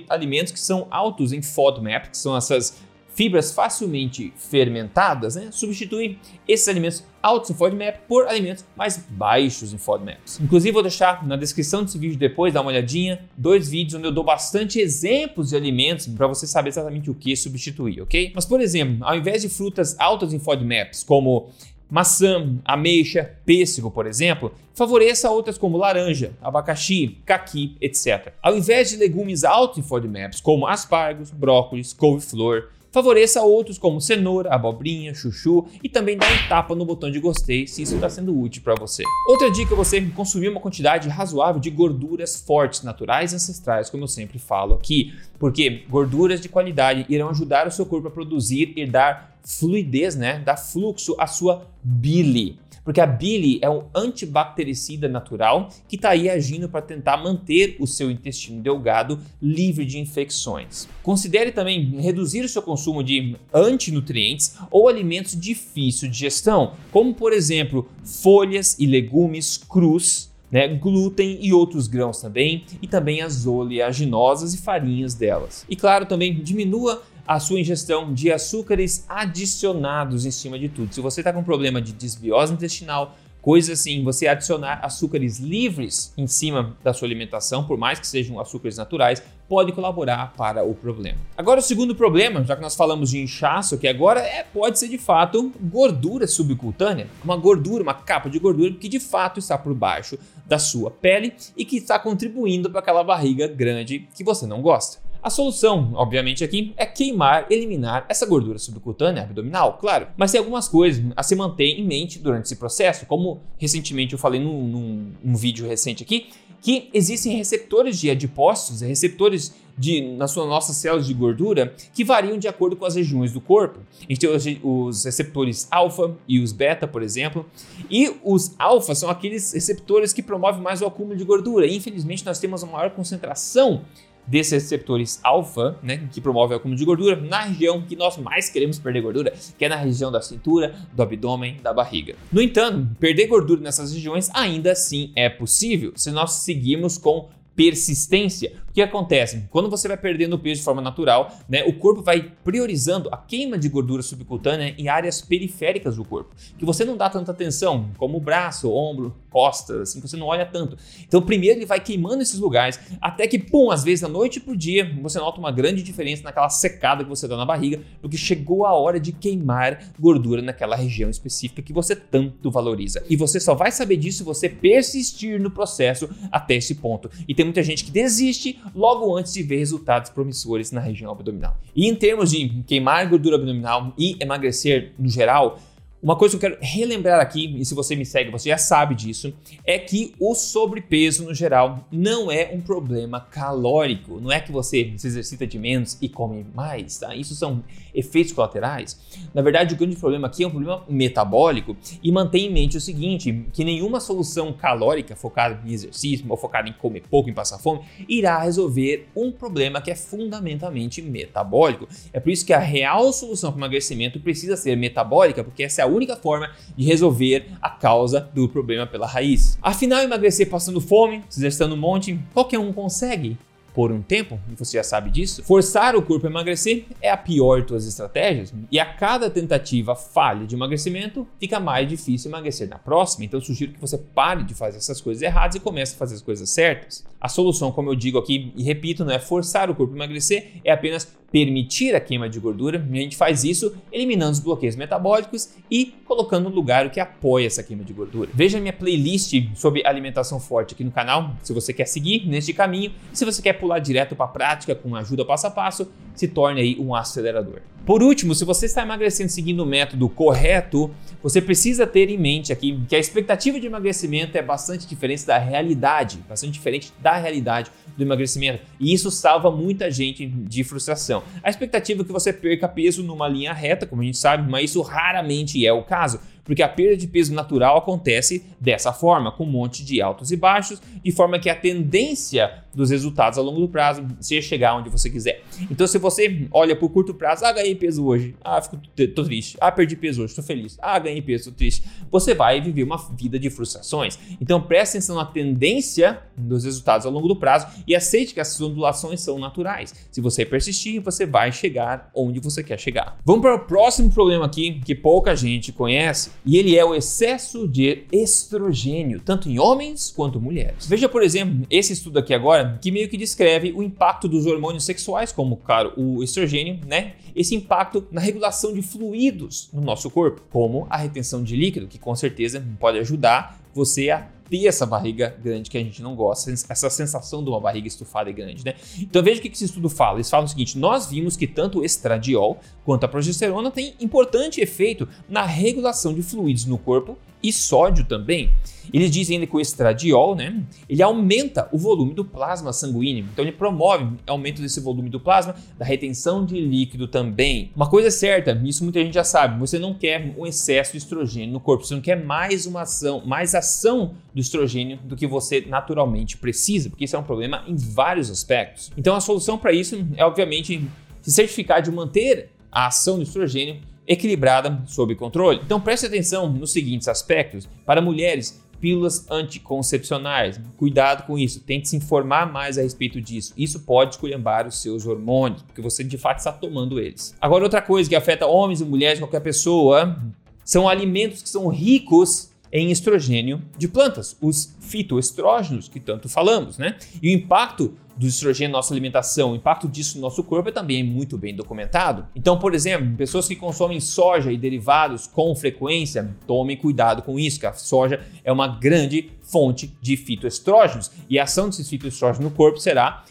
alimentos 0.09 0.53
que 0.53 0.61
são 0.61 0.87
altos 0.91 1.33
em 1.33 1.43
FODMAP, 1.43 2.11
que 2.11 2.19
são 2.19 2.37
essas 2.37 2.83
fibras 3.15 3.53
facilmente 3.53 4.33
fermentadas, 4.37 5.37
né? 5.37 5.49
Substituir 5.53 6.19
esses 6.47 6.67
alimentos 6.69 7.05
altos 7.23 7.49
em 7.51 7.55
FODMAP 7.55 8.01
por 8.09 8.27
alimentos 8.27 8.65
mais 8.77 8.97
baixos 9.09 9.73
em 9.73 9.79
FODMAPs. 9.79 10.41
Inclusive, 10.41 10.73
vou 10.73 10.83
deixar 10.83 11.27
na 11.27 11.37
descrição 11.37 11.85
desse 11.85 11.97
vídeo 11.97 12.19
depois, 12.19 12.53
dá 12.53 12.61
uma 12.61 12.71
olhadinha, 12.71 13.25
dois 13.37 13.69
vídeos 13.69 13.95
onde 13.95 14.07
eu 14.09 14.13
dou 14.13 14.25
bastante 14.25 14.81
exemplos 14.81 15.51
de 15.51 15.57
alimentos 15.57 16.07
para 16.09 16.27
você 16.27 16.47
saber 16.47 16.71
exatamente 16.71 17.09
o 17.09 17.15
que 17.15 17.37
substituir, 17.37 18.03
ok? 18.03 18.33
Mas, 18.35 18.45
por 18.45 18.61
exemplo, 18.61 19.05
ao 19.05 19.17
invés 19.17 19.43
de 19.43 19.49
frutas 19.49 19.99
altas 19.99 20.33
em 20.35 20.39
FODMAPs, 20.41 21.05
como 21.05 21.51
maçã, 21.95 22.59
ameixa, 22.65 23.37
pêssego, 23.47 23.89
por 23.89 24.05
exemplo, 24.05 24.53
favoreça 24.75 25.31
outras 25.31 25.57
como 25.57 25.77
laranja, 25.79 26.33
abacaxi, 26.43 27.19
caqui, 27.25 27.77
etc. 27.81 28.33
Ao 28.43 28.57
invés 28.57 28.91
de 28.91 28.97
legumes 28.97 29.45
altos 29.45 29.79
em 29.79 29.83
FODMAPs, 29.83 30.41
como 30.41 30.67
aspargos, 30.67 31.31
brócolis, 31.31 31.93
couve-flor, 31.93 32.71
favoreça 32.95 33.43
outros 33.43 33.77
como 33.77 34.01
cenoura, 34.01 34.55
abobrinha, 34.55 35.13
chuchu 35.13 35.67
e 35.83 35.89
também 35.89 36.17
dá 36.17 36.25
um 36.25 36.49
tapa 36.49 36.77
no 36.77 36.85
botão 36.85 37.11
de 37.11 37.19
gostei 37.19 37.67
se 37.67 37.83
isso 37.83 37.97
está 37.97 38.09
sendo 38.09 38.39
útil 38.39 38.63
para 38.63 38.77
você. 38.77 39.03
Outra 39.29 39.51
dica 39.51 39.75
é 39.75 39.77
você 39.77 40.01
consumir 40.01 40.49
uma 40.49 40.61
quantidade 40.61 41.09
razoável 41.09 41.61
de 41.61 41.71
gorduras 41.71 42.41
fortes, 42.41 42.85
naturais 42.85 43.33
e 43.33 43.37
ancestrais, 43.37 43.91
como 43.91 44.05
eu 44.05 44.09
sempre 44.09 44.39
falo 44.39 44.75
aqui, 44.75 45.13
porque 45.41 45.83
gorduras 45.91 46.41
de 46.41 46.49
qualidade 46.49 47.05
irão 47.09 47.31
ajudar 47.31 47.67
o 47.67 47.71
seu 47.73 47.85
corpo 47.85 48.07
a 48.07 48.11
produzir 48.13 48.73
e 48.77 48.87
dar 48.87 49.35
fluidez, 49.45 50.15
né? 50.15 50.41
Dá 50.45 50.57
fluxo 50.57 51.17
à 51.19 51.27
sua 51.27 51.67
bile. 51.83 52.59
Porque 52.85 53.01
a 53.01 53.07
bile 53.07 53.59
é 53.63 53.71
um 53.71 53.85
antibactericida 53.95 55.09
natural 55.09 55.71
que 55.89 55.97
está 55.97 56.11
aí 56.11 56.29
agindo 56.29 56.69
para 56.69 56.83
tentar 56.83 57.17
manter 57.17 57.77
o 57.81 57.87
seu 57.87 58.11
intestino 58.11 58.61
delgado 58.61 59.19
livre 59.41 59.87
de 59.87 59.99
infecções. 59.99 60.87
Considere 61.03 61.51
também 61.51 61.99
reduzir 62.01 62.45
o 62.45 62.49
seu 62.49 62.61
consumo 62.61 63.03
de 63.03 63.37
antinutrientes 63.53 64.57
ou 64.71 64.87
alimentos 64.87 65.39
difíceis 65.39 66.01
de 66.01 66.09
digestão, 66.11 66.75
como 66.93 67.15
por 67.15 67.33
exemplo 67.33 67.89
folhas 68.05 68.77
e 68.79 68.87
legumes 68.87 69.57
crus 69.57 70.33
né, 70.55 70.69
glúten 70.69 71.39
e 71.41 71.53
outros 71.53 71.89
grãos 71.89 72.21
também, 72.21 72.65
e 72.81 72.87
também 72.87 73.21
as 73.21 73.45
oleaginosas 73.45 74.55
e 74.55 74.59
farinhas 74.59 75.13
delas. 75.13 75.67
E 75.69 75.75
claro, 75.75 76.07
também 76.07 76.33
diminua 76.33 77.03
a 77.27 77.41
sua 77.41 77.61
ingestão 77.61 78.13
de 78.13 78.31
açúcares 78.31 79.05
adicionados 79.09 80.27
em 80.27 80.31
cima 80.31 80.59
de 80.59 80.69
tudo. 80.69 80.95
Se 80.95 81.01
você 81.01 81.21
está 81.21 81.33
com 81.33 81.43
problema 81.43 81.81
de 81.81 81.93
desbiose 81.93 82.53
intestinal, 82.53 83.17
Coisas 83.45 83.79
assim, 83.79 84.03
você 84.03 84.27
adicionar 84.27 84.81
açúcares 84.83 85.39
livres 85.39 86.15
em 86.17 86.27
cima 86.27 86.75
da 86.83 86.95
sua 86.95 87.07
alimentação, 87.07 87.67
por 87.67 87.77
mais 87.77 88.01
que 88.01 88.07
sejam 88.07 88.41
açúcares 88.41 88.79
naturais, 88.79 89.23
pode 89.47 89.71
colaborar 89.73 90.33
para 90.35 90.65
o 90.65 90.75
problema. 90.75 91.19
Agora, 91.37 91.61
o 91.61 91.63
segundo 91.63 91.95
problema, 91.95 92.43
já 92.43 92.57
que 92.57 92.63
nós 92.63 92.75
falamos 92.75 93.11
de 93.11 93.21
inchaço, 93.21 93.77
que 93.77 93.87
agora 93.87 94.21
é, 94.21 94.45
pode 94.45 94.79
ser 94.79 94.89
de 94.89 94.97
fato 94.97 95.53
gordura 95.61 96.27
subcutânea, 96.27 97.07
uma 97.23 97.37
gordura, 97.37 97.83
uma 97.83 97.93
capa 97.93 98.31
de 98.31 98.39
gordura 98.39 98.73
que 98.73 98.89
de 98.89 98.99
fato 98.99 99.39
está 99.39 99.59
por 99.59 99.75
baixo 99.75 100.19
da 100.47 100.59
sua 100.59 100.91
pele 100.91 101.35
e 101.55 101.67
que 101.67 101.77
está 101.77 101.99
contribuindo 101.99 102.71
para 102.71 102.81
aquela 102.81 103.05
barriga 103.05 103.47
grande 103.47 104.09
que 104.15 104.25
você 104.25 104.47
não 104.47 104.63
gosta. 104.63 105.04
A 105.25 105.31
solução, 105.31 105.93
obviamente, 105.95 106.45
aqui 106.45 106.75
é 106.77 106.85
queimar, 106.85 107.47
eliminar 107.49 108.05
essa 108.11 108.27
gordura 108.27 108.59
subcutânea 108.59 109.23
abdominal, 109.23 109.79
claro. 109.79 110.09
Mas 110.19 110.31
tem 110.31 110.39
algumas 110.39 110.69
coisas 110.69 111.03
a 111.17 111.23
se 111.23 111.35
manter 111.35 111.65
em 111.65 111.87
mente 111.87 112.19
durante 112.19 112.45
esse 112.45 112.57
processo, 112.57 113.07
como 113.07 113.41
recentemente 113.57 114.13
eu 114.13 114.19
falei 114.19 114.39
num, 114.39 114.69
num, 114.69 115.13
num 115.25 115.35
vídeo 115.35 115.67
recente 115.67 116.03
aqui, 116.03 116.27
que 116.61 116.91
existem 116.93 117.39
receptores 117.39 117.99
de 117.99 118.11
adipócitos, 118.11 118.83
receptores 118.83 119.55
de, 119.79 120.03
nas 120.15 120.31
suas 120.31 120.47
nossas 120.47 120.77
células 120.77 121.07
de 121.07 121.15
gordura 121.15 121.75
que 121.95 122.05
variam 122.05 122.39
de 122.39 122.47
acordo 122.47 122.77
com 122.77 122.85
as 122.85 122.95
regiões 122.95 123.33
do 123.33 123.41
corpo. 123.41 123.81
A 124.01 124.13
gente 124.13 124.19
tem 124.19 124.29
os, 124.29 124.45
os 124.63 125.05
receptores 125.07 125.67
alfa 125.71 126.15
e 126.29 126.39
os 126.39 126.53
beta, 126.53 126.87
por 126.87 127.03
exemplo. 127.03 127.47
E 127.91 128.15
os 128.23 128.55
alfa 128.59 128.95
são 128.95 129.09
aqueles 129.09 129.55
receptores 129.55 130.13
que 130.13 130.23
promovem 130.23 130.61
mais 130.61 130.83
o 130.83 130.87
acúmulo 130.87 131.17
de 131.17 131.25
gordura. 131.25 131.67
E, 131.67 131.75
infelizmente, 131.75 132.27
nós 132.27 132.39
temos 132.39 132.63
uma 132.63 132.73
maior 132.73 132.91
concentração 132.91 133.83
desses 134.27 134.53
receptores 134.53 135.21
alfa, 135.23 135.77
né, 135.83 136.09
que 136.13 136.21
promove 136.21 136.55
o 136.55 136.57
acúmulo 136.57 136.79
de 136.79 136.85
gordura, 136.85 137.17
na 137.17 137.43
região 137.43 137.83
que 137.83 137.97
nós 137.97 138.17
mais 138.17 138.49
queremos 138.49 138.79
perder 138.79 139.03
gordura, 139.03 139.33
que 139.59 139.65
é 139.65 139.69
na 139.69 139.77
região 139.77 140.11
da 140.11 140.21
cintura, 140.21 140.75
do 140.93 141.03
abdômen, 141.03 141.59
da 141.63 141.73
barriga. 141.73 142.15
No 142.33 142.41
entanto, 142.41 142.89
perder 142.99 143.27
gordura 143.27 143.61
nessas 143.61 143.93
regiões 143.93 144.31
ainda 144.33 144.73
assim 144.73 145.13
é 145.15 145.29
possível 145.29 145.93
se 145.97 146.11
nós 146.11 146.33
seguirmos 146.33 146.99
com 146.99 147.29
persistência. 147.55 148.53
O 148.75 148.77
que 148.77 148.83
acontece? 148.83 149.45
Quando 149.53 149.71
você 149.71 149.87
vai 149.87 149.97
perdendo 149.97 150.37
peso 150.37 150.59
de 150.59 150.65
forma 150.65 150.83
natural, 150.83 151.33
né, 151.49 151.63
o 151.63 151.75
corpo 151.75 152.03
vai 152.03 152.33
priorizando 152.43 153.09
a 153.13 153.17
queima 153.17 153.57
de 153.57 153.69
gordura 153.69 154.03
subcutânea 154.03 154.75
em 154.77 154.89
áreas 154.89 155.23
periféricas 155.23 155.95
do 155.95 156.05
corpo, 156.05 156.35
que 156.59 156.65
você 156.65 156.85
não 156.85 156.97
dá 156.97 157.09
tanta 157.09 157.31
atenção, 157.31 157.89
como 157.97 158.17
o 158.19 158.21
braço, 158.21 158.69
ombro, 158.69 159.15
costas, 159.31 159.81
assim, 159.81 160.01
que 160.01 160.09
você 160.09 160.17
não 160.17 160.27
olha 160.27 160.45
tanto. 160.45 160.77
Então, 161.07 161.23
primeiro 161.23 161.61
ele 161.61 161.67
vai 161.67 161.79
queimando 161.79 162.21
esses 162.21 162.41
lugares, 162.41 162.81
até 163.01 163.29
que, 163.29 163.39
pum, 163.39 163.71
às 163.71 163.85
vezes, 163.85 164.01
da 164.01 164.09
noite 164.09 164.41
pro 164.41 164.57
dia, 164.57 164.93
você 165.01 165.21
nota 165.21 165.39
uma 165.39 165.53
grande 165.53 165.81
diferença 165.81 166.25
naquela 166.25 166.49
secada 166.49 167.05
que 167.05 167.11
você 167.11 167.29
dá 167.29 167.37
na 167.37 167.47
barriga, 167.47 167.81
porque 168.01 168.17
chegou 168.17 168.67
a 168.67 168.73
hora 168.73 168.99
de 168.99 169.13
queimar 169.13 169.93
gordura 170.01 170.43
naquela 170.43 170.75
região 170.75 171.09
específica 171.09 171.63
que 171.63 171.73
você 171.73 171.95
tanto 171.95 172.51
valoriza. 172.51 173.05
E 173.09 173.15
você 173.15 173.39
só 173.39 173.55
vai 173.55 173.71
saber 173.71 173.99
disso 173.99 174.19
se 174.19 174.25
você 174.25 174.49
persistir 174.49 175.41
no 175.41 175.51
processo 175.53 176.11
até 176.33 176.57
esse 176.57 176.75
ponto. 176.75 177.09
E 177.29 177.35
tem 177.37 177.45
muita 177.45 177.63
gente 177.63 177.85
que 177.85 177.93
desiste 177.93 178.64
logo 178.75 179.17
antes 179.17 179.33
de 179.33 179.43
ver 179.43 179.59
resultados 179.59 180.11
promissores 180.11 180.71
na 180.71 180.81
região 180.81 181.11
abdominal. 181.11 181.57
E 181.75 181.89
em 181.89 181.95
termos 181.95 182.31
de 182.31 182.49
queimar 182.67 183.09
gordura 183.09 183.37
abdominal 183.37 183.93
e 183.99 184.17
emagrecer 184.21 184.93
no 184.99 185.09
geral, 185.09 185.59
uma 186.05 186.17
coisa 186.17 186.39
que 186.39 186.45
eu 186.45 186.51
quero 186.51 186.63
relembrar 186.63 187.19
aqui, 187.19 187.57
e 187.59 187.65
se 187.65 187.75
você 187.75 187.97
me 187.97 188.05
segue, 188.05 188.31
você 188.31 188.51
já 188.51 188.59
sabe 188.59 188.95
disso, 188.95 189.33
é 189.65 189.79
que 189.79 190.13
o 190.21 190.35
sobrepeso 190.35 191.25
no 191.25 191.33
geral 191.33 191.89
não 191.91 192.31
é 192.31 192.51
um 192.53 192.61
problema 192.61 193.23
calórico. 193.23 194.21
Não 194.21 194.31
é 194.31 194.39
que 194.39 194.53
você 194.53 194.93
se 194.99 195.07
exercita 195.07 195.47
de 195.47 195.59
menos 195.59 195.97
e 196.03 196.09
come 196.11 196.45
mais, 196.55 196.99
tá? 196.99 197.17
Isso 197.17 197.35
são 197.35 197.65
efeitos 197.95 198.35
colaterais. 198.35 199.01
Na 199.33 199.41
verdade, 199.41 199.73
o 199.73 199.79
grande 199.79 199.97
problema 199.97 200.27
aqui 200.27 200.45
é 200.45 200.47
um 200.47 200.51
problema 200.51 200.85
metabólico 200.87 201.75
e 202.03 202.13
mantém 202.13 202.49
em 202.49 202.53
mente 202.53 202.77
o 202.77 202.81
seguinte, 202.83 203.47
que 203.55 203.65
nenhuma 203.65 203.99
solução 203.99 204.53
calórica 204.53 205.17
focada 205.17 205.59
em 205.65 205.73
exercício 205.73 206.27
ou 206.29 206.37
focada 206.37 206.69
em 206.69 206.75
comer 206.75 207.05
pouco, 207.09 207.31
em 207.31 207.33
passar 207.35 207.59
fome, 207.59 207.81
irá 208.07 208.43
resolver 208.43 209.09
um 209.17 209.33
problema 209.33 209.81
que 209.81 209.91
é 209.91 209.95
fundamentalmente 209.95 211.01
metabólico. 211.01 211.89
É 212.13 212.21
por 212.21 212.31
isso 212.31 212.45
que 212.45 212.53
a 212.53 212.59
real 212.59 213.11
solução 213.11 213.51
para 213.53 213.59
o 213.59 213.61
emagrecimento 213.61 214.21
precisa 214.21 214.55
ser 214.55 214.77
metabólica, 214.77 215.43
porque 215.43 215.63
essa 215.63 215.81
é 215.81 215.85
a 215.85 215.94
única 215.95 216.17
forma 216.17 216.51
de 216.77 216.85
resolver 216.85 217.47
a 217.63 217.71
causa 217.71 218.29
do 218.35 218.49
problema 218.49 218.87
pela 218.87 219.07
raiz. 219.07 219.59
Afinal, 219.63 220.01
emagrecer 220.01 220.49
passando 220.49 220.81
fome, 220.81 221.23
se 221.29 221.41
exercitando 221.41 221.75
um 221.75 221.79
monte, 221.79 222.19
qualquer 222.33 222.59
um 222.59 222.73
consegue 222.73 223.39
por 223.75 223.91
um 223.91 224.01
tempo, 224.01 224.39
você 224.57 224.77
já 224.79 224.85
sabe 224.85 225.11
disso, 225.11 225.43
forçar 225.43 225.97
o 225.97 226.03
corpo 226.03 226.27
a 226.27 226.31
emagrecer 226.31 226.85
é 227.03 227.11
a 227.11 227.17
pior 227.17 227.61
de 227.61 227.69
suas 227.69 227.87
estratégias, 227.87 228.55
e 228.71 228.79
a 228.79 228.87
cada 228.87 229.29
tentativa 229.29 229.97
falha 229.97 230.47
de 230.47 230.55
emagrecimento, 230.55 231.27
fica 231.41 231.59
mais 231.59 231.89
difícil 231.89 232.31
emagrecer 232.31 232.69
na 232.69 232.79
próxima. 232.79 233.25
Então, 233.25 233.41
sugiro 233.41 233.73
que 233.73 233.81
você 233.81 233.99
pare 233.99 234.45
de 234.45 234.55
fazer 234.55 234.79
essas 234.79 235.01
coisas 235.01 235.21
erradas 235.21 235.57
e 235.57 235.61
comece 235.61 235.97
a 235.97 235.99
fazer 235.99 236.15
as 236.15 236.23
coisas 236.23 236.49
certas. 236.49 237.05
A 237.21 237.29
solução, 237.29 237.73
como 237.73 237.91
eu 237.91 237.97
digo 237.97 238.17
aqui 238.17 238.53
e 238.55 238.63
repito, 238.63 239.05
não 239.05 239.13
é 239.13 239.19
forçar 239.19 239.69
o 239.69 239.75
corpo 239.75 239.93
a 239.93 239.97
emagrecer, 239.97 240.61
é 240.63 240.71
apenas 240.71 241.13
permitir 241.35 241.97
a 241.97 242.01
queima 242.01 242.29
de 242.29 242.39
gordura. 242.39 242.79
A 242.79 242.95
gente 242.95 243.17
faz 243.17 243.43
isso 243.43 243.77
eliminando 243.91 244.31
os 244.31 244.39
bloqueios 244.39 244.77
metabólicos 244.77 245.51
e 245.69 245.87
colocando 246.05 246.49
no 246.49 246.55
lugar 246.55 246.87
o 246.87 246.91
que 246.91 247.01
apoia 247.01 247.49
essa 247.49 247.61
queima 247.61 247.83
de 247.83 247.93
gordura. 247.93 248.31
Veja 248.33 248.61
minha 248.61 248.73
playlist 248.73 249.35
sobre 249.57 249.85
alimentação 249.85 250.39
forte 250.39 250.75
aqui 250.75 250.85
no 250.85 250.93
canal, 250.93 251.35
se 251.43 251.53
você 251.53 251.73
quer 251.73 251.87
seguir 251.87 252.25
neste 252.29 252.53
caminho. 252.53 252.93
Se 253.13 253.25
você 253.25 253.43
quer 253.43 253.55
pular 253.55 253.81
direto 253.81 254.15
para 254.15 254.27
a 254.27 254.29
prática 254.29 254.77
com 254.77 254.95
ajuda 254.95 255.25
passo 255.25 255.49
a 255.49 255.51
passo, 255.51 255.91
se 256.15 256.29
torne 256.29 256.61
aí 256.61 256.77
um 256.79 256.95
acelerador. 256.95 257.63
Por 257.87 258.03
último, 258.03 258.35
se 258.35 258.47
você 258.47 258.65
está 258.65 258.83
emagrecendo 258.83 259.31
seguindo 259.31 259.63
o 259.63 259.67
método 259.67 260.09
correto, 260.09 260.91
você 261.23 261.39
precisa 261.39 261.87
ter 261.87 262.09
em 262.09 262.17
mente 262.17 262.51
aqui 262.51 262.81
que 262.89 262.97
a 262.97 262.99
expectativa 262.99 263.61
de 263.61 263.67
emagrecimento 263.67 264.39
é 264.39 264.43
bastante 264.43 264.87
diferente 264.87 265.27
da 265.27 265.37
realidade, 265.37 266.19
bastante 266.27 266.53
diferente 266.53 266.91
da 267.03 267.13
realidade 267.17 267.71
do 267.95 268.03
emagrecimento. 268.03 268.63
E 268.81 268.95
isso 268.95 269.11
salva 269.11 269.51
muita 269.51 269.91
gente 269.91 270.27
de 270.27 270.65
frustração. 270.65 271.23
A 271.43 271.51
expectativa 271.51 272.01
é 272.01 272.05
que 272.07 272.13
você 272.13 272.33
perca 272.33 272.67
peso 272.67 273.03
numa 273.03 273.29
linha 273.29 273.53
reta, 273.53 273.87
como 273.87 274.01
a 274.01 274.05
gente 274.05 274.17
sabe, 274.17 274.51
mas 274.51 274.71
isso 274.71 274.81
raramente 274.81 275.67
é 275.67 275.73
o 275.73 275.83
caso 275.83 276.19
porque 276.45 276.63
a 276.63 276.69
perda 276.69 276.97
de 276.97 277.07
peso 277.07 277.33
natural 277.33 277.79
acontece 277.79 278.45
dessa 278.61 278.93
forma, 278.93 279.33
com 279.33 279.45
um 279.45 279.51
monte 279.51 279.85
de 279.85 280.01
altos 280.01 280.31
e 280.31 280.37
baixos, 280.37 280.81
de 281.03 281.13
forma 281.13 281.39
que 281.39 281.49
a 281.49 281.55
tendência 281.55 282.65
dos 282.75 282.91
resultados 282.91 283.39
a 283.39 283.43
longo 283.43 283.61
do 283.61 283.69
prazo 283.69 284.05
seja 284.21 284.47
chegar 284.47 284.77
onde 284.77 284.91
você 284.91 285.09
quiser. 285.09 285.43
Então, 285.71 285.87
se 285.87 285.97
você 285.99 286.49
olha 286.51 286.75
por 286.75 286.91
curto 286.91 287.15
prazo, 287.15 287.45
ah, 287.45 287.53
ganhei 287.53 287.75
peso 287.75 288.05
hoje, 288.05 288.35
ah, 288.43 288.61
fico 288.61 288.79
tô 289.15 289.25
triste, 289.25 289.57
ah, 289.61 289.71
perdi 289.71 289.97
peso 289.97 290.23
hoje, 290.23 290.35
tô 290.35 290.43
feliz, 290.43 290.77
ah, 290.83 290.99
ganhei 290.99 291.23
peso, 291.23 291.51
tô 291.51 291.57
triste, 291.57 291.85
você 292.11 292.35
vai 292.35 292.61
viver 292.61 292.83
uma 292.83 292.97
vida 292.97 293.39
de 293.39 293.49
frustrações. 293.49 294.19
Então, 294.41 294.61
preste 294.61 294.95
atenção 294.95 295.17
na 295.17 295.25
tendência 295.25 296.21
dos 296.37 296.65
resultados 296.65 297.07
ao 297.07 297.13
longo 297.13 297.29
do 297.29 297.37
prazo 297.37 297.67
e 297.87 297.95
aceite 297.95 298.35
que 298.35 298.41
essas 298.41 298.61
ondulações 298.61 299.21
são 299.21 299.39
naturais. 299.39 299.95
Se 300.11 300.21
você 300.21 300.45
persistir, 300.45 301.01
você 301.01 301.25
vai 301.25 301.53
chegar 301.53 302.11
onde 302.15 302.41
você 302.41 302.63
quer 302.63 302.79
chegar. 302.79 303.19
Vamos 303.25 303.43
para 303.43 303.55
o 303.55 303.61
próximo 303.61 304.11
problema 304.11 304.47
aqui 304.47 304.81
que 304.85 304.95
pouca 304.95 305.35
gente 305.37 305.73
conhece, 305.73 306.31
e 306.45 306.57
ele 306.57 306.77
é 306.77 306.85
o 306.85 306.95
excesso 306.95 307.67
de 307.67 308.05
estrogênio, 308.13 309.21
tanto 309.21 309.49
em 309.49 309.59
homens 309.59 310.13
quanto 310.15 310.41
mulheres. 310.41 310.87
Veja, 310.87 311.09
por 311.09 311.23
exemplo, 311.23 311.67
esse 311.71 311.93
estudo 311.93 312.19
aqui 312.19 312.35
agora, 312.35 312.79
que 312.81 312.91
meio 312.91 313.09
que 313.09 313.17
descreve 313.17 313.73
o 313.73 313.83
impacto 313.83 314.29
dos 314.29 314.47
hormônios 314.47 314.85
sexuais, 314.85 315.33
como, 315.33 315.57
claro, 315.57 315.93
o 315.97 316.23
estrogênio, 316.23 316.81
né? 316.87 317.15
Esse 317.35 317.55
impacto 317.55 318.07
na 318.11 318.21
regulação 318.21 318.73
de 318.73 318.83
fluidos 318.83 319.69
no 319.73 319.81
nosso 319.81 320.11
corpo, 320.11 320.43
como 320.51 320.87
a 320.89 320.97
retenção 320.97 321.43
de 321.43 321.57
líquido, 321.57 321.89
que 321.89 321.99
com 321.99 322.15
certeza 322.15 322.65
pode 322.79 322.99
ajudar 322.99 323.61
você 323.75 324.11
a 324.11 324.29
ter 324.49 324.67
essa 324.67 324.85
barriga 324.87 325.35
grande 325.43 325.71
que 325.71 325.79
a 325.79 325.81
gente 325.81 326.03
não 326.03 326.15
gosta, 326.15 326.53
essa 326.53 326.91
sensação 326.91 327.43
de 327.43 327.51
uma 327.51 327.61
barriga 327.61 327.89
estufada 327.89 328.31
e 328.31 328.33
grande, 328.33 328.65
né? 328.65 328.75
Então 328.99 329.23
veja 329.23 329.41
o 329.41 329.43
que 329.43 329.49
esse 329.49 329.65
estudo 329.65 329.89
fala. 329.89 330.17
Eles 330.17 330.31
falam 330.31 330.47
o 330.47 330.49
seguinte: 330.49 330.79
nós 330.79 331.07
vimos 331.07 331.37
que 331.37 331.47
tanto 331.47 331.81
o 331.81 331.85
estradiol 331.85 332.59
quanto 332.85 333.05
a 333.05 333.09
progesterona 333.09 333.71
têm 333.71 333.95
importante 334.01 334.61
efeito 334.61 335.09
na 335.29 335.45
regulação 335.45 336.15
de 336.15 336.23
fluidos 336.23 336.65
no 336.65 336.79
corpo 336.79 337.19
e 337.45 337.53
sódio 337.53 338.05
também. 338.05 338.51
Eles 338.93 339.11
dizem 339.11 339.37
ainda 339.37 339.47
que 339.47 339.57
o 339.57 339.61
estradiol, 339.61 340.35
né, 340.35 340.63
ele 340.89 341.03
aumenta 341.03 341.69
o 341.73 341.79
volume 341.79 342.15
do 342.15 342.25
plasma 342.25 342.73
sanguíneo. 342.73 343.27
Então 343.33 343.45
ele 343.45 343.53
promove 343.53 344.07
aumento 344.27 344.63
desse 344.63 344.81
volume 344.81 345.11
do 345.11 345.21
plasma, 345.21 345.55
da 345.79 345.85
retenção 345.85 346.45
de 346.45 346.61
líquido 346.61 347.07
também. 347.07 347.71
Uma 347.77 347.89
coisa 347.89 348.09
é 348.09 348.11
certa, 348.11 348.61
isso 348.65 348.83
muita 348.83 349.01
gente 349.01 349.15
já 349.15 349.25
sabe, 349.25 349.59
você 349.59 349.79
não 349.79 349.95
quer 349.95 350.35
um 350.39 350.47
excesso 350.47 350.93
de 350.93 350.99
estrogênio 350.99 351.53
no 351.53 351.61
corpo, 351.61 351.85
você 351.85 351.95
não 351.95 352.03
quer 352.03 352.25
mais 352.25 352.67
uma 352.67 352.83
ação, 352.83 353.23
mais 353.27 353.55
ação 353.55 354.15
do 354.35 354.41
estrogênio 354.41 354.99
do 355.05 355.17
que 355.17 355.27
você 355.27 355.63
naturalmente 355.67 356.37
precisa, 356.37 356.89
porque 356.89 357.05
isso 357.05 357.17
é 357.17 357.19
um 357.19 357.25
problema 357.25 357.65
em 357.67 357.77
vários 357.77 358.31
aspectos. 358.31 358.91
Então 358.97 359.15
a 359.15 359.21
solução 359.21 359.59
para 359.59 359.73
isso 359.73 360.07
é 360.17 360.25
obviamente 360.25 360.87
se 361.21 361.33
certificar 361.33 361.83
de 361.83 361.91
manter 361.91 362.51
a 362.71 362.87
ação 362.87 363.17
do 363.17 363.23
estrogênio 363.23 363.81
equilibrada 364.07 364.83
sob 364.87 365.15
controle. 365.15 365.61
Então 365.65 365.81
preste 365.81 366.07
atenção 366.07 366.51
nos 366.51 366.73
seguintes 366.73 367.09
aspectos. 367.09 367.69
Para 367.85 368.01
mulheres, 368.01 368.63
pílulas 368.81 369.27
anticoncepcionais. 369.31 370.61
Cuidado 370.77 371.27
com 371.27 371.39
isso, 371.39 371.61
tente 371.61 371.89
se 371.89 371.97
informar 371.97 372.53
mais 372.53 372.77
a 372.77 372.83
respeito 372.83 373.21
disso. 373.21 373.55
Isso 373.57 373.81
pode 373.81 374.15
esculhambar 374.15 374.67
os 374.67 374.83
seus 374.83 375.07
hormônios, 375.07 375.63
porque 375.63 375.81
você 375.81 376.05
de 376.05 376.19
fato 376.19 376.39
está 376.39 376.53
tomando 376.53 377.01
eles. 377.01 377.35
Agora, 377.41 377.65
outra 377.65 377.81
coisa 377.81 378.09
que 378.09 378.15
afeta 378.15 378.47
homens 378.47 378.83
e 378.83 378.85
mulheres, 378.85 379.19
qualquer 379.19 379.41
pessoa, 379.41 380.19
são 380.65 380.87
alimentos 380.87 381.43
que 381.43 381.49
são 381.49 381.69
ricos 381.69 382.51
em 382.71 382.91
estrogênio 382.91 383.63
de 383.79 383.87
plantas, 383.87 384.37
os 384.41 384.77
fitoestrógenos 384.81 385.89
que 385.89 386.01
tanto 386.01 386.29
falamos, 386.29 386.77
né? 386.77 386.97
E 387.23 387.29
o 387.29 387.33
impacto 387.33 387.95
do 388.17 388.27
estrogênio 388.27 388.73
na 388.73 388.79
nossa 388.79 388.95
alimentação, 388.95 389.53
o 389.53 389.57
impacto 389.57 389.89
disso 389.89 390.17
no 390.17 390.23
nosso 390.23 390.43
corpo 390.45 390.69
é 390.69 390.73
também 390.73 391.03
muito 391.03 391.37
bem 391.37 391.55
documentado. 391.55 392.27
Então, 392.35 392.59
por 392.59 392.75
exemplo, 392.75 393.17
pessoas 393.17 393.49
que 393.49 393.57
consomem 393.57 394.01
soja 394.01 394.53
e 394.53 394.57
derivados 394.57 395.27
com 395.27 395.55
frequência, 395.55 396.35
tomem 396.47 396.77
cuidado 396.77 397.23
com 397.23 397.39
isso, 397.39 397.59
que 397.59 397.67
a 397.67 397.73
soja 397.73 398.21
é 398.45 398.53
uma 398.53 398.69
grande 398.69 399.31
fonte 399.43 399.95
de 400.01 400.17
fitoestrógenos 400.17 401.11
e 401.29 401.39
a 401.39 401.45
ação 401.45 401.69
desses 401.69 401.89
fitoestrógenos 401.89 402.51
no 402.51 402.55
corpo 402.55 402.79
será 402.79 403.25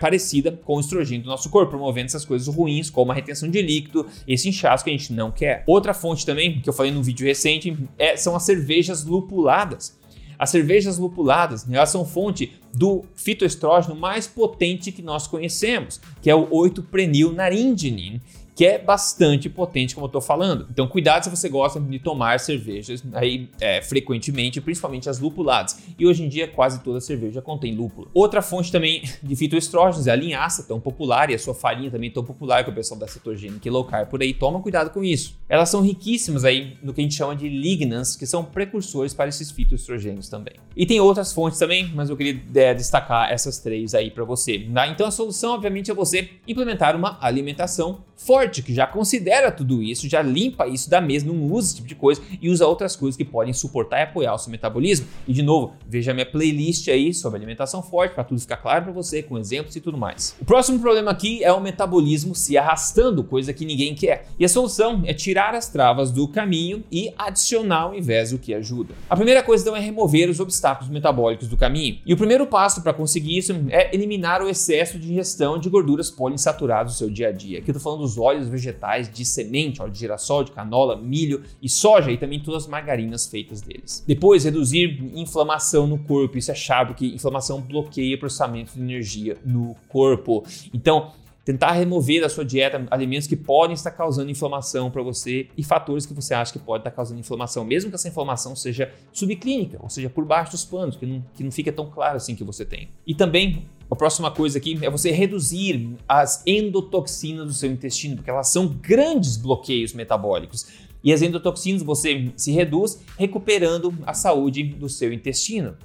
parecida 0.00 0.50
com 0.64 0.76
o 0.76 0.80
estrogênio 0.80 1.22
do 1.22 1.30
nosso 1.30 1.48
corpo, 1.48 1.70
promovendo 1.70 2.06
essas 2.06 2.24
coisas 2.24 2.52
ruins, 2.52 2.90
como 2.90 3.12
a 3.12 3.14
retenção 3.14 3.48
de 3.48 3.62
líquido, 3.62 4.04
esse 4.26 4.48
inchaço 4.48 4.82
que 4.82 4.90
a 4.90 4.92
gente 4.92 5.12
não 5.12 5.30
quer. 5.30 5.62
Outra 5.66 5.94
fonte 5.94 6.26
também, 6.26 6.60
que 6.60 6.68
eu 6.68 6.72
falei 6.72 6.90
num 6.90 7.02
vídeo 7.02 7.24
recente, 7.24 7.76
é, 7.96 8.16
são 8.16 8.34
as 8.34 8.42
cervejas 8.42 9.04
lupuladas. 9.04 9.99
As 10.40 10.48
cervejas 10.48 10.96
lupuladas, 10.96 11.66
né, 11.66 11.76
elas 11.76 11.90
são 11.90 12.02
fonte 12.02 12.54
do 12.72 13.04
fitoestrógeno 13.14 13.94
mais 13.94 14.26
potente 14.26 14.90
que 14.90 15.02
nós 15.02 15.26
conhecemos, 15.26 16.00
que 16.22 16.30
é 16.30 16.34
o 16.34 16.48
8-prenilnaringenin, 16.48 18.22
que 18.60 18.66
é 18.66 18.78
bastante 18.78 19.48
potente, 19.48 19.94
como 19.94 20.04
eu 20.04 20.08
estou 20.08 20.20
falando. 20.20 20.66
Então, 20.70 20.86
cuidado 20.86 21.24
se 21.24 21.30
você 21.30 21.48
gosta 21.48 21.80
de 21.80 21.98
tomar 21.98 22.38
cervejas 22.38 23.02
aí 23.14 23.48
é, 23.58 23.80
frequentemente, 23.80 24.60
principalmente 24.60 25.08
as 25.08 25.18
lupuladas. 25.18 25.78
E 25.98 26.06
hoje 26.06 26.24
em 26.24 26.28
dia, 26.28 26.46
quase 26.46 26.82
toda 26.82 27.00
cerveja 27.00 27.40
contém 27.40 27.74
lúpulo. 27.74 28.10
Outra 28.12 28.42
fonte 28.42 28.70
também 28.70 29.02
de 29.22 29.34
fitoestrógenos 29.34 30.06
é 30.06 30.10
a 30.10 30.14
linhaça, 30.14 30.62
tão 30.64 30.78
popular, 30.78 31.30
e 31.30 31.34
a 31.34 31.38
sua 31.38 31.54
farinha 31.54 31.90
também 31.90 32.10
tão 32.10 32.22
popular, 32.22 32.62
que 32.62 32.68
o 32.68 32.74
pessoal 32.74 33.00
da 33.00 33.08
cetogênica 33.08 33.66
e 33.66 33.70
low 33.70 33.82
carb 33.82 34.10
por 34.10 34.20
aí. 34.20 34.34
Toma 34.34 34.60
cuidado 34.60 34.90
com 34.90 35.02
isso. 35.02 35.38
Elas 35.48 35.70
são 35.70 35.80
riquíssimas 35.80 36.44
aí 36.44 36.76
no 36.82 36.92
que 36.92 37.00
a 37.00 37.04
gente 37.04 37.14
chama 37.14 37.34
de 37.34 37.48
lignans, 37.48 38.14
que 38.14 38.26
são 38.26 38.44
precursores 38.44 39.14
para 39.14 39.30
esses 39.30 39.50
fitoestrogênios 39.50 40.28
também. 40.28 40.56
E 40.76 40.84
tem 40.84 41.00
outras 41.00 41.32
fontes 41.32 41.58
também, 41.58 41.90
mas 41.94 42.10
eu 42.10 42.16
queria 42.16 42.38
é, 42.54 42.74
destacar 42.74 43.32
essas 43.32 43.58
três 43.58 43.94
aí 43.94 44.10
para 44.10 44.24
você. 44.24 44.58
Tá? 44.74 44.86
Então, 44.86 45.06
a 45.06 45.10
solução, 45.10 45.54
obviamente, 45.54 45.90
é 45.90 45.94
você 45.94 46.28
implementar 46.46 46.94
uma 46.94 47.16
alimentação 47.22 48.04
forte, 48.20 48.49
que 48.50 48.74
já 48.74 48.86
considera 48.86 49.52
tudo 49.52 49.82
isso, 49.82 50.08
já 50.08 50.22
limpa 50.22 50.66
isso 50.66 50.90
da 50.90 51.00
mesa, 51.00 51.26
não 51.26 51.44
usa 51.44 51.68
esse 51.68 51.76
tipo 51.76 51.88
de 51.88 51.94
coisa 51.94 52.20
e 52.40 52.50
usa 52.50 52.66
outras 52.66 52.96
coisas 52.96 53.16
que 53.16 53.24
podem 53.24 53.52
suportar 53.52 54.00
e 54.00 54.02
apoiar 54.02 54.34
o 54.34 54.38
seu 54.38 54.50
metabolismo. 54.50 55.06
E 55.26 55.32
de 55.32 55.42
novo, 55.42 55.74
veja 55.86 56.12
minha 56.12 56.26
playlist 56.26 56.88
aí 56.88 57.14
sobre 57.14 57.38
alimentação 57.38 57.82
forte 57.82 58.14
para 58.14 58.24
tudo 58.24 58.40
ficar 58.40 58.56
claro 58.56 58.84
para 58.84 58.92
você, 58.92 59.22
com 59.22 59.38
exemplos 59.38 59.76
e 59.76 59.80
tudo 59.80 59.96
mais. 59.96 60.34
O 60.40 60.44
próximo 60.44 60.80
problema 60.80 61.10
aqui 61.10 61.44
é 61.44 61.52
o 61.52 61.60
metabolismo 61.60 62.34
se 62.34 62.58
arrastando, 62.58 63.22
coisa 63.22 63.52
que 63.52 63.64
ninguém 63.64 63.94
quer. 63.94 64.26
E 64.38 64.44
a 64.44 64.48
solução 64.48 65.02
é 65.04 65.14
tirar 65.14 65.54
as 65.54 65.68
travas 65.68 66.10
do 66.10 66.26
caminho 66.26 66.82
e 66.90 67.12
adicionar 67.16 67.82
ao 67.82 67.94
invés 67.94 68.30
do 68.30 68.38
que 68.38 68.54
ajuda. 68.54 68.94
A 69.08 69.16
primeira 69.16 69.42
coisa 69.42 69.62
então 69.62 69.76
é 69.76 69.80
remover 69.80 70.28
os 70.28 70.40
obstáculos 70.40 70.90
metabólicos 70.90 71.48
do 71.48 71.56
caminho. 71.56 71.98
E 72.04 72.12
o 72.12 72.16
primeiro 72.16 72.46
passo 72.46 72.82
para 72.82 72.92
conseguir 72.92 73.36
isso 73.36 73.52
é 73.68 73.94
eliminar 73.94 74.42
o 74.42 74.48
excesso 74.48 74.98
de 74.98 75.12
ingestão 75.12 75.58
de 75.58 75.68
gorduras 75.68 76.10
poliinsaturadas 76.10 76.92
do 76.92 76.98
seu 76.98 77.10
dia 77.10 77.28
a 77.28 77.32
dia. 77.32 77.58
Aqui 77.58 77.70
eu 77.70 77.74
tô 77.74 77.80
falando 77.80 78.00
dos 78.00 78.16
óleos 78.16 78.39
vegetais 78.48 79.12
de 79.12 79.24
semente, 79.24 79.80
óleo 79.80 79.92
de 79.92 79.98
girassol, 79.98 80.44
de 80.44 80.52
canola, 80.52 80.96
milho 80.96 81.42
e 81.62 81.68
soja 81.68 82.10
e 82.10 82.18
também 82.18 82.40
todas 82.40 82.64
as 82.64 82.68
margarinas 82.68 83.26
feitas 83.26 83.60
deles. 83.60 84.04
Depois, 84.06 84.44
reduzir 84.44 85.02
inflamação 85.14 85.86
no 85.86 85.98
corpo. 85.98 86.38
Isso 86.38 86.50
é 86.50 86.54
chave, 86.54 86.92
porque 86.92 87.06
inflamação 87.06 87.60
bloqueia 87.60 88.16
o 88.16 88.18
processamento 88.18 88.72
de 88.72 88.80
energia 88.80 89.36
no 89.44 89.76
corpo. 89.88 90.44
Então, 90.72 91.12
tentar 91.50 91.72
remover 91.72 92.20
da 92.20 92.28
sua 92.28 92.44
dieta 92.44 92.86
alimentos 92.92 93.26
que 93.26 93.34
podem 93.34 93.74
estar 93.74 93.90
causando 93.90 94.30
inflamação 94.30 94.88
para 94.88 95.02
você 95.02 95.48
e 95.58 95.64
fatores 95.64 96.06
que 96.06 96.14
você 96.14 96.32
acha 96.32 96.52
que 96.52 96.60
pode 96.60 96.82
estar 96.82 96.92
causando 96.92 97.18
inflamação, 97.18 97.64
mesmo 97.64 97.90
que 97.90 97.96
essa 97.96 98.06
inflamação 98.06 98.54
seja 98.54 98.92
subclínica, 99.12 99.76
ou 99.82 99.90
seja, 99.90 100.08
por 100.08 100.24
baixo 100.24 100.52
dos 100.52 100.64
panos, 100.64 100.94
que 100.94 101.04
não, 101.04 101.24
que 101.34 101.42
não 101.42 101.50
fica 101.50 101.72
tão 101.72 101.90
claro 101.90 102.16
assim 102.16 102.36
que 102.36 102.44
você 102.44 102.64
tem. 102.64 102.88
E 103.04 103.16
também 103.16 103.66
a 103.90 103.96
próxima 103.96 104.30
coisa 104.30 104.58
aqui 104.58 104.78
é 104.80 104.88
você 104.88 105.10
reduzir 105.10 105.96
as 106.08 106.44
endotoxinas 106.46 107.48
do 107.48 107.52
seu 107.52 107.72
intestino, 107.72 108.14
porque 108.14 108.30
elas 108.30 108.46
são 108.46 108.68
grandes 108.68 109.36
bloqueios 109.36 109.92
metabólicos. 109.92 110.68
E 111.02 111.12
as 111.12 111.22
endotoxinas 111.22 111.82
você 111.82 112.30
se 112.36 112.52
reduz 112.52 113.00
recuperando 113.18 113.94
a 114.06 114.12
saúde 114.12 114.62
do 114.62 114.88
seu 114.88 115.12
intestino, 115.12 115.76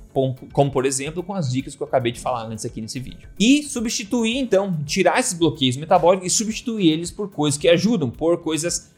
como, 0.51 0.72
por 0.72 0.86
exemplo 0.86 1.24
com 1.24 1.34
as 1.34 1.51
dicas 1.51 1.75
que 1.75 1.81
eu 1.81 1.88
acabei 1.88 2.12
de 2.12 2.19
falar 2.19 2.45
antes 2.45 2.65
aqui 2.65 2.81
nesse 2.81 3.00
vídeo. 3.00 3.29
E 3.39 3.63
substituir 3.63 4.38
então, 4.38 4.77
tirar 4.86 5.19
esses 5.19 5.34
bloqueios 5.34 5.77
metabólicos 5.77 6.27
e 6.27 6.29
substituir 6.29 6.91
eles 6.91 7.12
por 7.12 7.29
coisas 7.29 7.57
que 7.57 7.69
ajudam, 7.69 8.10
por 8.10 8.38
coisas 8.41 8.93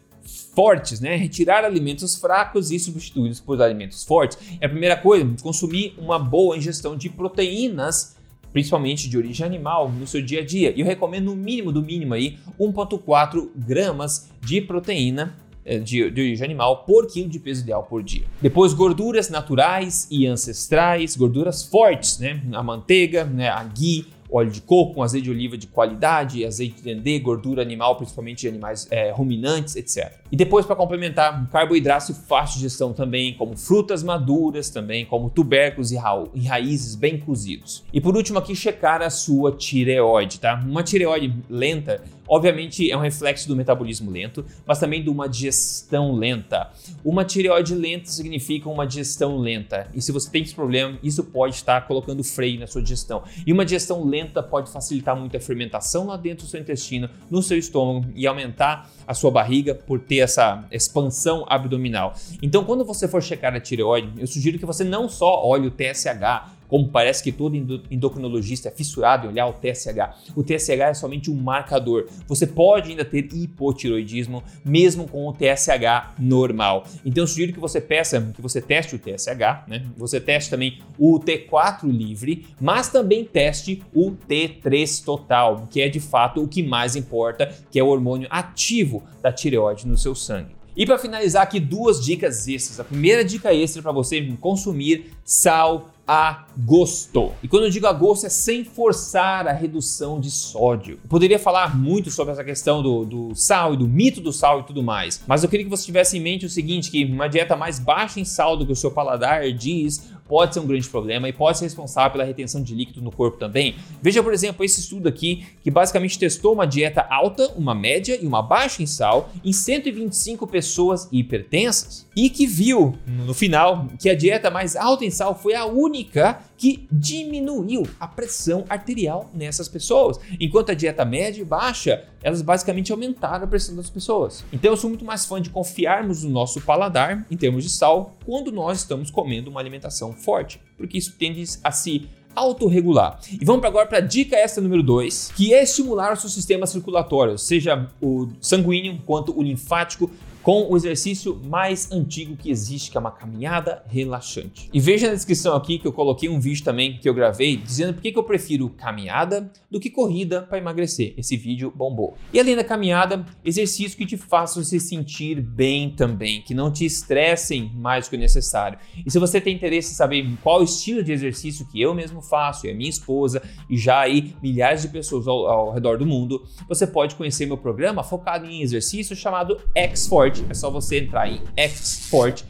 fortes, 0.54 1.00
né? 1.00 1.16
Retirar 1.16 1.64
alimentos 1.64 2.16
fracos 2.16 2.72
e 2.72 2.80
substituí-los 2.80 3.40
por 3.40 3.62
alimentos 3.62 4.04
fortes. 4.04 4.38
É 4.60 4.66
a 4.66 4.70
primeira 4.70 4.98
coisa, 4.98 5.26
consumir 5.42 5.94
uma 5.98 6.18
boa 6.18 6.58
ingestão 6.58 6.98
de 6.98 7.10
proteínas 7.10 8.18
principalmente 8.52 9.08
de 9.08 9.16
origem 9.16 9.46
animal, 9.46 9.92
no 9.92 10.08
seu 10.08 10.20
dia 10.20 10.40
a 10.40 10.44
dia. 10.44 10.74
E 10.76 10.80
eu 10.80 10.86
recomendo 10.86 11.26
no 11.26 11.36
mínimo 11.36 11.72
do 11.72 11.84
mínimo 11.84 12.16
aí 12.16 12.40
1.4 12.60 13.50
gramas 13.56 14.32
de 14.42 14.62
proteína 14.62 15.36
de, 15.80 16.10
de 16.10 16.22
origem 16.22 16.46
animal 16.46 16.84
por 16.84 17.08
quilo 17.08 17.30
de 17.30 17.40
peso 17.40 17.64
ideal 17.64 17.84
por 17.84 18.02
dia. 18.04 18.24
Depois, 18.42 18.74
gorduras 18.74 19.30
naturais 19.30 20.08
e 20.10 20.26
ancestrais, 20.26 21.16
gorduras 21.16 21.64
fortes, 21.64 22.20
né? 22.20 22.42
A 22.54 22.64
manteiga, 22.64 23.24
né? 23.24 23.50
a 23.50 23.64
ghee, 23.64 24.06
óleo 24.30 24.52
de 24.52 24.62
coco, 24.62 25.02
azeite 25.02 25.26
de 25.26 25.32
oliva 25.32 25.58
de 25.58 25.68
qualidade, 25.68 26.46
azeite 26.46 26.76
de 26.76 26.82
dendê, 26.84 27.20
gordura 27.20 27.62
animal, 27.62 27.96
principalmente 27.96 28.42
de 28.42 28.48
animais 28.48 28.88
é, 28.92 29.12
ruminantes, 29.12 29.76
etc. 29.76 30.12
E 30.32 30.36
depois, 30.36 30.66
para 30.66 30.76
complementar, 30.76 31.50
carboidratos 31.50 32.08
de 32.08 32.14
fácil 32.14 32.56
digestão 32.56 32.94
também, 32.94 33.34
como 33.34 33.56
frutas 33.56 34.04
maduras 34.04 34.70
também, 34.70 35.06
como 35.06 35.30
tubérculos 35.30 35.92
e, 35.92 35.96
ra 35.96 36.24
e 36.34 36.46
raízes 36.46 36.96
bem 36.96 37.18
cozidos. 37.18 37.84
E 37.94 38.02
por 38.02 38.16
último 38.16 38.40
aqui, 38.40 38.56
checar 38.56 39.02
a 39.02 39.10
sua 39.10 39.52
tireoide, 39.52 40.40
tá? 40.40 40.62
Uma 40.66 40.84
tireoide 40.84 41.34
lenta 41.50 42.04
Obviamente 42.28 42.90
é 42.90 42.98
um 42.98 43.00
reflexo 43.00 43.48
do 43.48 43.56
metabolismo 43.56 44.12
lento, 44.12 44.46
mas 44.66 44.80
também 44.80 45.04
de 45.04 45.10
uma 45.10 45.28
digestão 45.28 46.14
lenta. 46.14 46.72
Uma 47.04 47.24
tireoide 47.24 47.74
lenta 47.74 48.10
significa 48.10 48.70
uma 48.70 48.86
digestão 48.86 49.38
lenta. 49.38 49.90
E 49.94 50.02
se 50.02 50.12
você 50.12 50.30
tem 50.30 50.44
esse 50.44 50.54
problema, 50.54 50.98
isso 51.02 51.24
pode 51.24 51.56
estar 51.56 51.88
colocando 51.88 52.24
freio 52.24 52.60
na 52.60 52.68
sua 52.68 52.82
digestão. 52.82 53.24
E 53.46 53.54
uma 53.54 53.64
digestão 53.64 54.04
lenta 54.04 54.44
pode 54.44 54.72
facilitar 54.72 55.16
muito 55.16 55.36
a 55.36 55.40
fermentação 55.40 56.08
lá 56.08 56.18
dentro 56.18 56.46
do 56.46 56.50
seu 56.50 56.60
intestino, 56.60 57.10
no 57.30 57.42
seu 57.42 57.58
estômago 57.58 58.06
e 58.16 58.28
aumentar 58.28 58.90
a 59.06 59.14
sua 59.14 59.32
barriga 59.32 59.74
por 59.74 60.00
ter 60.00 60.18
essa 60.18 60.66
expansão 60.72 61.46
abdominal. 61.48 62.14
Então, 62.42 62.64
quando 62.64 62.84
você 62.84 63.08
for 63.08 63.24
checar 63.24 63.56
a 63.56 63.60
tireoide, 63.60 64.12
eu 64.18 64.28
sugiro 64.28 64.60
que 64.60 64.66
você 64.66 64.84
não 64.84 65.08
só 65.08 65.46
olhe 65.46 65.68
o 65.68 65.72
TSH, 65.72 66.57
como 66.68 66.90
parece 66.90 67.24
que 67.24 67.32
todo 67.32 67.56
endocrinologista 67.90 68.70
é 68.70 68.72
fissurado 68.72 69.26
em 69.26 69.30
olhar 69.30 69.48
o 69.48 69.54
TSH. 69.54 70.34
O 70.36 70.44
TSH 70.44 70.70
é 70.70 70.94
somente 70.94 71.32
um 71.32 71.36
marcador. 71.36 72.08
Você 72.28 72.46
pode 72.46 72.92
ainda 72.92 73.06
ter 73.06 73.28
hipotiroidismo 73.34 74.44
mesmo 74.64 75.08
com 75.08 75.28
o 75.28 75.34
TSH 75.34 76.16
normal. 76.20 76.86
Então 77.06 77.24
eu 77.24 77.28
sugiro 77.28 77.54
que 77.54 77.60
você 77.60 77.80
peça, 77.80 78.32
que 78.36 78.42
você 78.42 78.62
teste 78.62 78.96
o 78.96 79.00
TSH, 79.00 79.68
né? 79.68 79.86
Você 79.98 80.20
teste 80.20 80.50
também 80.50 80.80
o 80.98 81.20
T4 81.20 81.90
livre, 81.90 82.48
mas 82.60 82.90
também 82.90 83.24
teste 83.24 83.82
o 83.94 84.12
T3 84.12 85.04
total, 85.04 85.68
que 85.70 85.82
é 85.82 85.90
de 85.90 86.00
fato 86.00 86.44
o 86.44 86.48
que 86.48 86.64
mais 86.64 86.96
importa, 86.96 87.54
que 87.72 87.80
é 87.80 87.84
o 87.84 87.88
hormônio 87.88 88.28
ativo 88.30 89.04
da 89.22 89.32
tireoide 89.32 89.88
no 89.88 89.98
seu 89.98 90.14
sangue. 90.16 90.58
E 90.76 90.86
para 90.86 91.00
finalizar 91.00 91.42
aqui 91.42 91.60
duas 91.60 92.04
dicas 92.04 92.48
extras. 92.48 92.80
A 92.80 92.84
primeira 92.84 93.26
dica 93.26 93.52
extra 93.52 93.82
para 93.82 93.92
você 93.92 94.22
consumir 94.40 95.12
sal 95.26 95.90
a 96.08 96.46
gosto. 96.58 97.34
E 97.44 97.48
quando 97.48 97.66
eu 97.66 97.70
digo 97.70 97.86
a 97.86 97.92
gosto 97.92 98.26
é 98.26 98.30
sem 98.30 98.64
forçar 98.64 99.46
a 99.48 99.52
redução 99.52 100.20
de 100.20 100.32
sódio. 100.32 101.00
Eu 101.04 101.10
poderia 101.10 101.38
falar 101.38 101.78
muito 101.78 102.10
sobre 102.10 102.32
essa 102.32 102.44
questão 102.44 102.82
do, 102.82 103.04
do 103.04 103.36
sal 103.36 103.74
e 103.74 103.78
do 103.78 103.88
mito 103.88 104.22
do 104.22 104.32
sal 104.32 104.62
e 104.62 104.64
tudo 104.64 104.82
mais, 104.82 105.22
mas 105.28 105.44
eu 105.44 105.50
queria 105.50 105.66
que 105.66 105.70
você 105.70 105.86
tivesse 105.86 106.18
em 106.18 106.22
mente 106.22 106.46
o 106.46 106.50
seguinte, 106.50 106.90
que 106.90 107.04
uma 107.04 107.28
dieta 107.28 107.56
mais 107.56 107.78
baixa 107.78 108.20
em 108.20 108.26
sal 108.26 108.56
do 108.56 108.66
que 108.66 108.72
o 108.72 108.76
seu 108.76 108.92
paladar 108.92 109.52
diz 109.52 110.12
pode 110.28 110.54
ser 110.54 110.60
um 110.60 110.68
grande 110.68 110.88
problema 110.88 111.28
e 111.28 111.34
pode 111.34 111.58
ser 111.58 111.66
responsável 111.66 112.12
pela 112.12 112.24
retenção 112.24 112.62
de 112.62 112.76
líquido 112.76 113.02
no 113.02 113.12
corpo 113.12 113.38
também. 113.38 113.76
Veja, 114.02 114.22
por 114.22 114.34
exemplo, 114.34 114.64
esse 114.64 114.80
estudo 114.80 115.08
aqui 115.08 115.46
que 115.64 115.72
basicamente 115.72 116.18
testou 116.18 116.54
uma 116.54 116.66
dieta 116.66 117.06
alta, 117.10 117.52
uma 117.56 117.74
média 117.74 118.18
e 118.22 118.26
uma 118.26 118.42
baixa 118.42 118.82
em 118.82 118.86
sal 118.86 119.30
em 119.44 119.54
125 119.54 120.46
pessoas 120.48 121.08
hipertensas 121.12 122.06
e 122.16 122.30
que 122.30 122.48
viu 122.48 122.98
no 123.06 123.34
final 123.34 123.88
que 124.00 124.10
a 124.10 124.16
dieta 124.16 124.50
mais 124.50 124.76
alta 124.76 125.06
em 125.06 125.12
sal 125.12 125.36
foi 125.36 125.54
a 125.54 125.66
única 125.66 126.40
que 126.58 126.88
diminuiu 126.92 127.84
a 128.00 128.08
pressão 128.08 128.66
arterial 128.68 129.30
nessas 129.34 129.68
pessoas, 129.68 130.20
enquanto 130.40 130.72
a 130.72 130.74
dieta 130.74 131.06
média 131.06 131.42
e 131.42 131.46
baixa, 131.46 132.04
elas 132.24 132.42
basicamente 132.42 132.92
aumentaram 132.92 133.46
a 133.46 133.48
pressão 133.48 133.76
das 133.76 133.90
pessoas. 133.90 134.44
Então 134.52 134.72
eu 134.72 134.78
sou 134.78 134.90
muito 134.90 135.06
mais 135.06 135.26
fã 135.26 135.42
de 135.42 135.50
confiarmos 135.50 136.24
no 136.24 136.30
nosso 136.30 136.60
paladar 136.62 137.26
em 137.30 137.38
termos 137.38 137.64
de 137.64 137.70
sal 137.70 138.18
quando 138.26 138.52
nós 138.52 138.80
estamos 138.80 139.12
comendo 139.12 139.50
uma 139.50 139.60
alimentação 139.60 140.12
forte, 140.14 140.60
porque 140.76 140.98
isso 140.98 141.16
tende 141.18 141.44
a 141.64 141.72
se 141.72 142.10
autorregular. 142.36 143.20
E 143.30 143.44
vamos 143.44 143.66
agora 143.66 143.88
para 143.88 143.98
a 143.98 144.02
dica 144.02 144.36
extra 144.36 144.62
número 144.62 144.84
2, 144.84 145.34
que 145.36 145.54
é 145.54 145.64
estimular 145.64 146.14
o 146.14 146.16
seu 146.16 146.30
sistema 146.30 146.68
circulatório, 146.68 147.38
seja 147.38 147.90
o 148.00 148.30
sanguíneo 148.40 149.02
quanto 149.06 149.38
o 149.38 149.42
linfático, 149.42 150.10
com 150.48 150.66
o 150.72 150.78
exercício 150.78 151.36
mais 151.44 151.92
antigo 151.92 152.38
que 152.38 152.50
existe, 152.50 152.90
que 152.90 152.96
é 152.96 153.02
uma 153.02 153.12
caminhada 153.12 153.84
relaxante. 153.86 154.70
E 154.74 154.80
veja 154.80 155.10
na 155.10 155.14
descrição 155.14 155.54
aqui 155.54 155.78
que 155.78 155.86
eu 155.86 155.92
coloquei 155.92 156.30
um 156.30 156.40
vídeo 156.40 156.64
também 156.64 156.98
que 156.98 157.10
eu 157.10 157.14
gravei 157.14 157.58
dizendo 157.58 157.94
por 157.94 158.02
que 158.02 158.14
eu 158.16 158.24
prefiro 158.24 158.70
caminhada 158.70 159.52
do 159.70 159.78
que 159.78 159.90
corrida 159.90 160.42
para 160.42 160.58
emagrecer. 160.58 161.14
Esse 161.18 161.36
vídeo 161.36 161.70
bombou. 161.76 162.16
E 162.32 162.40
além 162.40 162.56
da 162.56 162.64
caminhada, 162.64 163.26
exercício 163.44 163.98
que 163.98 164.06
te 164.06 164.16
façam 164.16 164.64
se 164.64 164.80
sentir 164.80 165.42
bem 165.42 165.90
também, 165.90 166.42
que 166.42 166.54
não 166.54 166.72
te 166.72 166.86
estressem 166.86 167.70
mais 167.76 168.06
do 168.06 168.12
que 168.12 168.16
o 168.16 168.20
necessário. 168.20 168.80
E 169.06 169.12
se 169.12 169.20
você 169.20 169.42
tem 169.42 169.54
interesse 169.54 169.92
em 169.92 169.96
saber 169.96 170.26
qual 170.42 170.64
estilo 170.64 171.04
de 171.04 171.12
exercício 171.12 171.68
que 171.68 171.82
eu 171.82 171.94
mesmo 171.94 172.22
faço 172.22 172.68
e 172.68 172.72
a 172.72 172.74
minha 172.74 172.90
esposa 172.90 173.44
e 173.70 173.78
já 173.78 174.00
aí 174.00 174.34
milhares 174.42 174.84
de 174.84 174.88
pessoas 174.88 175.28
ao, 175.28 175.46
ao 175.46 175.74
redor 175.74 175.98
do 175.98 176.06
mundo, 176.06 176.48
você 176.70 176.88
pode 176.88 177.16
conhecer 177.16 177.46
meu 177.46 177.58
programa 177.58 178.02
focado 178.02 178.46
em 178.46 178.62
exercício 178.62 179.14
chamado 179.14 179.60
X-Forte 179.76 180.37
é 180.50 180.54
só 180.54 180.70
você 180.70 181.00
entrar 181.00 181.30
em 181.30 181.42
xforte.com.br. 181.70 182.48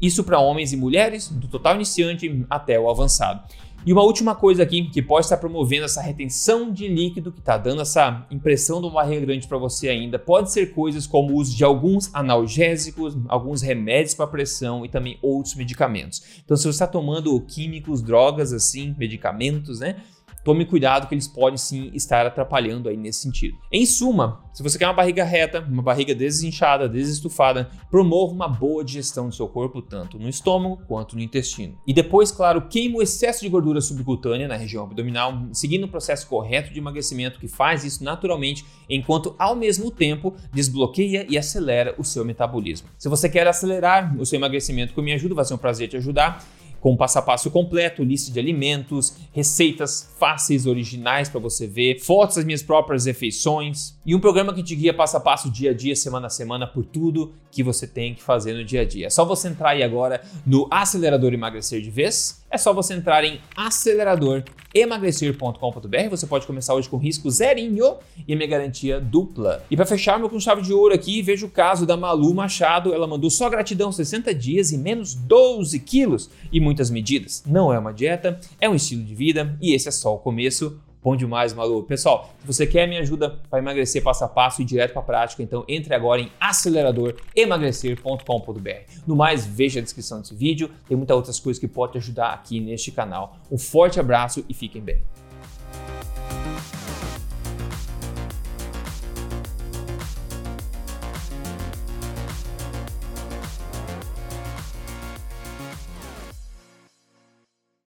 Isso 0.00 0.24
para 0.24 0.40
homens 0.40 0.72
e 0.72 0.76
mulheres, 0.76 1.28
do 1.28 1.46
total 1.46 1.76
iniciante 1.76 2.44
até 2.50 2.78
o 2.78 2.90
avançado. 2.90 3.42
E 3.84 3.92
uma 3.92 4.02
última 4.02 4.32
coisa 4.34 4.62
aqui 4.62 4.88
que 4.90 5.02
pode 5.02 5.26
estar 5.26 5.38
promovendo 5.38 5.84
essa 5.84 6.00
retenção 6.00 6.72
de 6.72 6.86
líquido, 6.86 7.32
que 7.32 7.40
está 7.40 7.58
dando 7.58 7.82
essa 7.82 8.24
impressão 8.30 8.80
de 8.80 8.86
uma 8.86 8.94
barriga 8.94 9.26
grande 9.26 9.48
para 9.48 9.58
você 9.58 9.88
ainda, 9.88 10.20
pode 10.20 10.52
ser 10.52 10.72
coisas 10.72 11.04
como 11.04 11.32
o 11.32 11.36
uso 11.36 11.56
de 11.56 11.64
alguns 11.64 12.14
analgésicos, 12.14 13.16
alguns 13.28 13.60
remédios 13.60 14.14
para 14.14 14.28
pressão 14.28 14.84
e 14.84 14.88
também 14.88 15.18
outros 15.20 15.56
medicamentos. 15.56 16.22
Então, 16.44 16.56
se 16.56 16.62
você 16.62 16.70
está 16.70 16.86
tomando 16.86 17.40
químicos, 17.40 18.00
drogas 18.02 18.52
assim, 18.52 18.94
medicamentos, 18.96 19.80
né? 19.80 19.96
Tome 20.44 20.64
cuidado 20.64 21.08
que 21.08 21.14
eles 21.14 21.28
podem 21.28 21.56
sim 21.56 21.90
estar 21.94 22.26
atrapalhando 22.26 22.88
aí 22.88 22.96
nesse 22.96 23.20
sentido. 23.20 23.56
Em 23.70 23.86
suma, 23.86 24.44
se 24.52 24.62
você 24.62 24.78
quer 24.78 24.86
uma 24.86 24.92
barriga 24.92 25.24
reta, 25.24 25.60
uma 25.60 25.82
barriga 25.82 26.14
desinchada, 26.14 26.88
desestufada, 26.88 27.70
promova 27.90 28.32
uma 28.32 28.48
boa 28.48 28.84
digestão 28.84 29.28
do 29.28 29.34
seu 29.34 29.48
corpo, 29.48 29.80
tanto 29.80 30.18
no 30.18 30.28
estômago 30.28 30.82
quanto 30.86 31.16
no 31.16 31.22
intestino. 31.22 31.78
E 31.86 31.94
depois, 31.94 32.30
claro, 32.30 32.68
queima 32.68 32.98
o 32.98 33.02
excesso 33.02 33.40
de 33.40 33.48
gordura 33.48 33.80
subcutânea 33.80 34.48
na 34.48 34.56
região 34.56 34.84
abdominal, 34.84 35.46
seguindo 35.52 35.84
o 35.84 35.88
processo 35.88 36.26
correto 36.26 36.72
de 36.72 36.78
emagrecimento 36.78 37.38
que 37.38 37.48
faz 37.48 37.84
isso 37.84 38.04
naturalmente, 38.04 38.64
enquanto 38.88 39.34
ao 39.38 39.56
mesmo 39.56 39.90
tempo 39.90 40.34
desbloqueia 40.52 41.26
e 41.28 41.38
acelera 41.38 41.94
o 41.96 42.04
seu 42.04 42.24
metabolismo. 42.24 42.88
Se 42.98 43.08
você 43.08 43.28
quer 43.28 43.46
acelerar 43.46 44.14
o 44.18 44.26
seu 44.26 44.36
emagrecimento 44.36 44.92
com 44.92 45.02
minha 45.02 45.16
ajuda, 45.16 45.34
vai 45.34 45.44
ser 45.44 45.54
um 45.54 45.58
prazer 45.58 45.88
te 45.88 45.96
ajudar 45.96 46.44
com 46.82 46.96
passo 46.96 47.20
a 47.20 47.22
passo 47.22 47.48
completo, 47.48 48.02
lista 48.02 48.32
de 48.32 48.40
alimentos, 48.40 49.14
receitas 49.32 50.12
fáceis, 50.18 50.66
originais 50.66 51.28
para 51.28 51.38
você 51.38 51.64
ver, 51.64 52.00
fotos 52.00 52.34
das 52.36 52.44
minhas 52.44 52.60
próprias 52.60 53.06
refeições 53.06 53.96
e 54.04 54.16
um 54.16 54.20
programa 54.20 54.52
que 54.52 54.64
te 54.64 54.74
guia 54.74 54.92
passo 54.92 55.16
a 55.16 55.20
passo, 55.20 55.48
dia 55.48 55.70
a 55.70 55.74
dia, 55.74 55.94
semana 55.94 56.26
a 56.26 56.30
semana, 56.30 56.66
por 56.66 56.84
tudo 56.84 57.32
que 57.52 57.62
você 57.62 57.86
tem 57.86 58.14
que 58.14 58.22
fazer 58.22 58.54
no 58.54 58.64
dia 58.64 58.80
a 58.80 58.84
dia. 58.84 59.06
É 59.06 59.10
só 59.10 59.24
você 59.24 59.46
entrar 59.46 59.70
aí 59.70 59.82
agora 59.84 60.22
no 60.44 60.66
Acelerador 60.72 61.32
Emagrecer 61.32 61.80
de 61.80 61.88
Vez, 61.88 62.41
é 62.52 62.58
só 62.58 62.72
você 62.72 62.94
entrar 62.94 63.24
em 63.24 63.40
aceleradoremagrecer.com.br. 63.56 66.08
Você 66.10 66.26
pode 66.26 66.46
começar 66.46 66.74
hoje 66.74 66.88
com 66.88 66.98
risco 66.98 67.30
zerinho 67.30 67.96
e 68.28 68.36
minha 68.36 68.46
garantia 68.46 69.00
dupla. 69.00 69.64
E 69.70 69.76
para 69.76 69.86
fechar, 69.86 70.18
meu 70.18 70.28
com 70.28 70.38
chave 70.38 70.60
de 70.60 70.70
ouro 70.72 70.94
aqui, 70.94 71.22
vejo 71.22 71.46
o 71.46 71.50
caso 71.50 71.86
da 71.86 71.96
Malu 71.96 72.34
Machado. 72.34 72.92
Ela 72.92 73.06
mandou 73.06 73.30
só 73.30 73.48
gratidão 73.48 73.90
60 73.90 74.34
dias 74.34 74.70
e 74.70 74.76
menos 74.76 75.14
12 75.14 75.78
quilos 75.80 76.28
e 76.52 76.60
muitas 76.60 76.90
medidas. 76.90 77.42
Não 77.46 77.72
é 77.72 77.78
uma 77.78 77.92
dieta, 77.92 78.38
é 78.60 78.68
um 78.68 78.74
estilo 78.74 79.02
de 79.02 79.14
vida 79.14 79.56
e 79.60 79.74
esse 79.74 79.88
é 79.88 79.92
só 79.92 80.14
o 80.14 80.18
começo. 80.18 80.78
Bom 81.02 81.16
demais, 81.16 81.52
Malu. 81.52 81.82
Pessoal, 81.82 82.32
se 82.40 82.46
você 82.46 82.64
quer 82.64 82.86
minha 82.86 83.00
ajuda 83.00 83.40
para 83.50 83.58
emagrecer 83.58 84.04
passo 84.04 84.24
a 84.24 84.28
passo 84.28 84.62
e 84.62 84.64
direto 84.64 84.92
para 84.92 85.02
a 85.02 85.04
prática, 85.04 85.42
então 85.42 85.64
entre 85.66 85.92
agora 85.94 86.20
em 86.20 86.30
aceleradoremagrecer.com.br. 86.38 89.02
No 89.04 89.16
mais, 89.16 89.44
veja 89.44 89.80
a 89.80 89.82
descrição 89.82 90.20
desse 90.20 90.34
vídeo, 90.34 90.70
tem 90.86 90.96
muitas 90.96 91.16
outras 91.16 91.40
coisas 91.40 91.58
que 91.58 91.66
podem 91.66 91.94
te 91.94 91.98
ajudar 91.98 92.32
aqui 92.32 92.60
neste 92.60 92.92
canal. 92.92 93.36
Um 93.50 93.58
forte 93.58 93.98
abraço 93.98 94.44
e 94.48 94.54
fiquem 94.54 94.80
bem. 94.80 95.02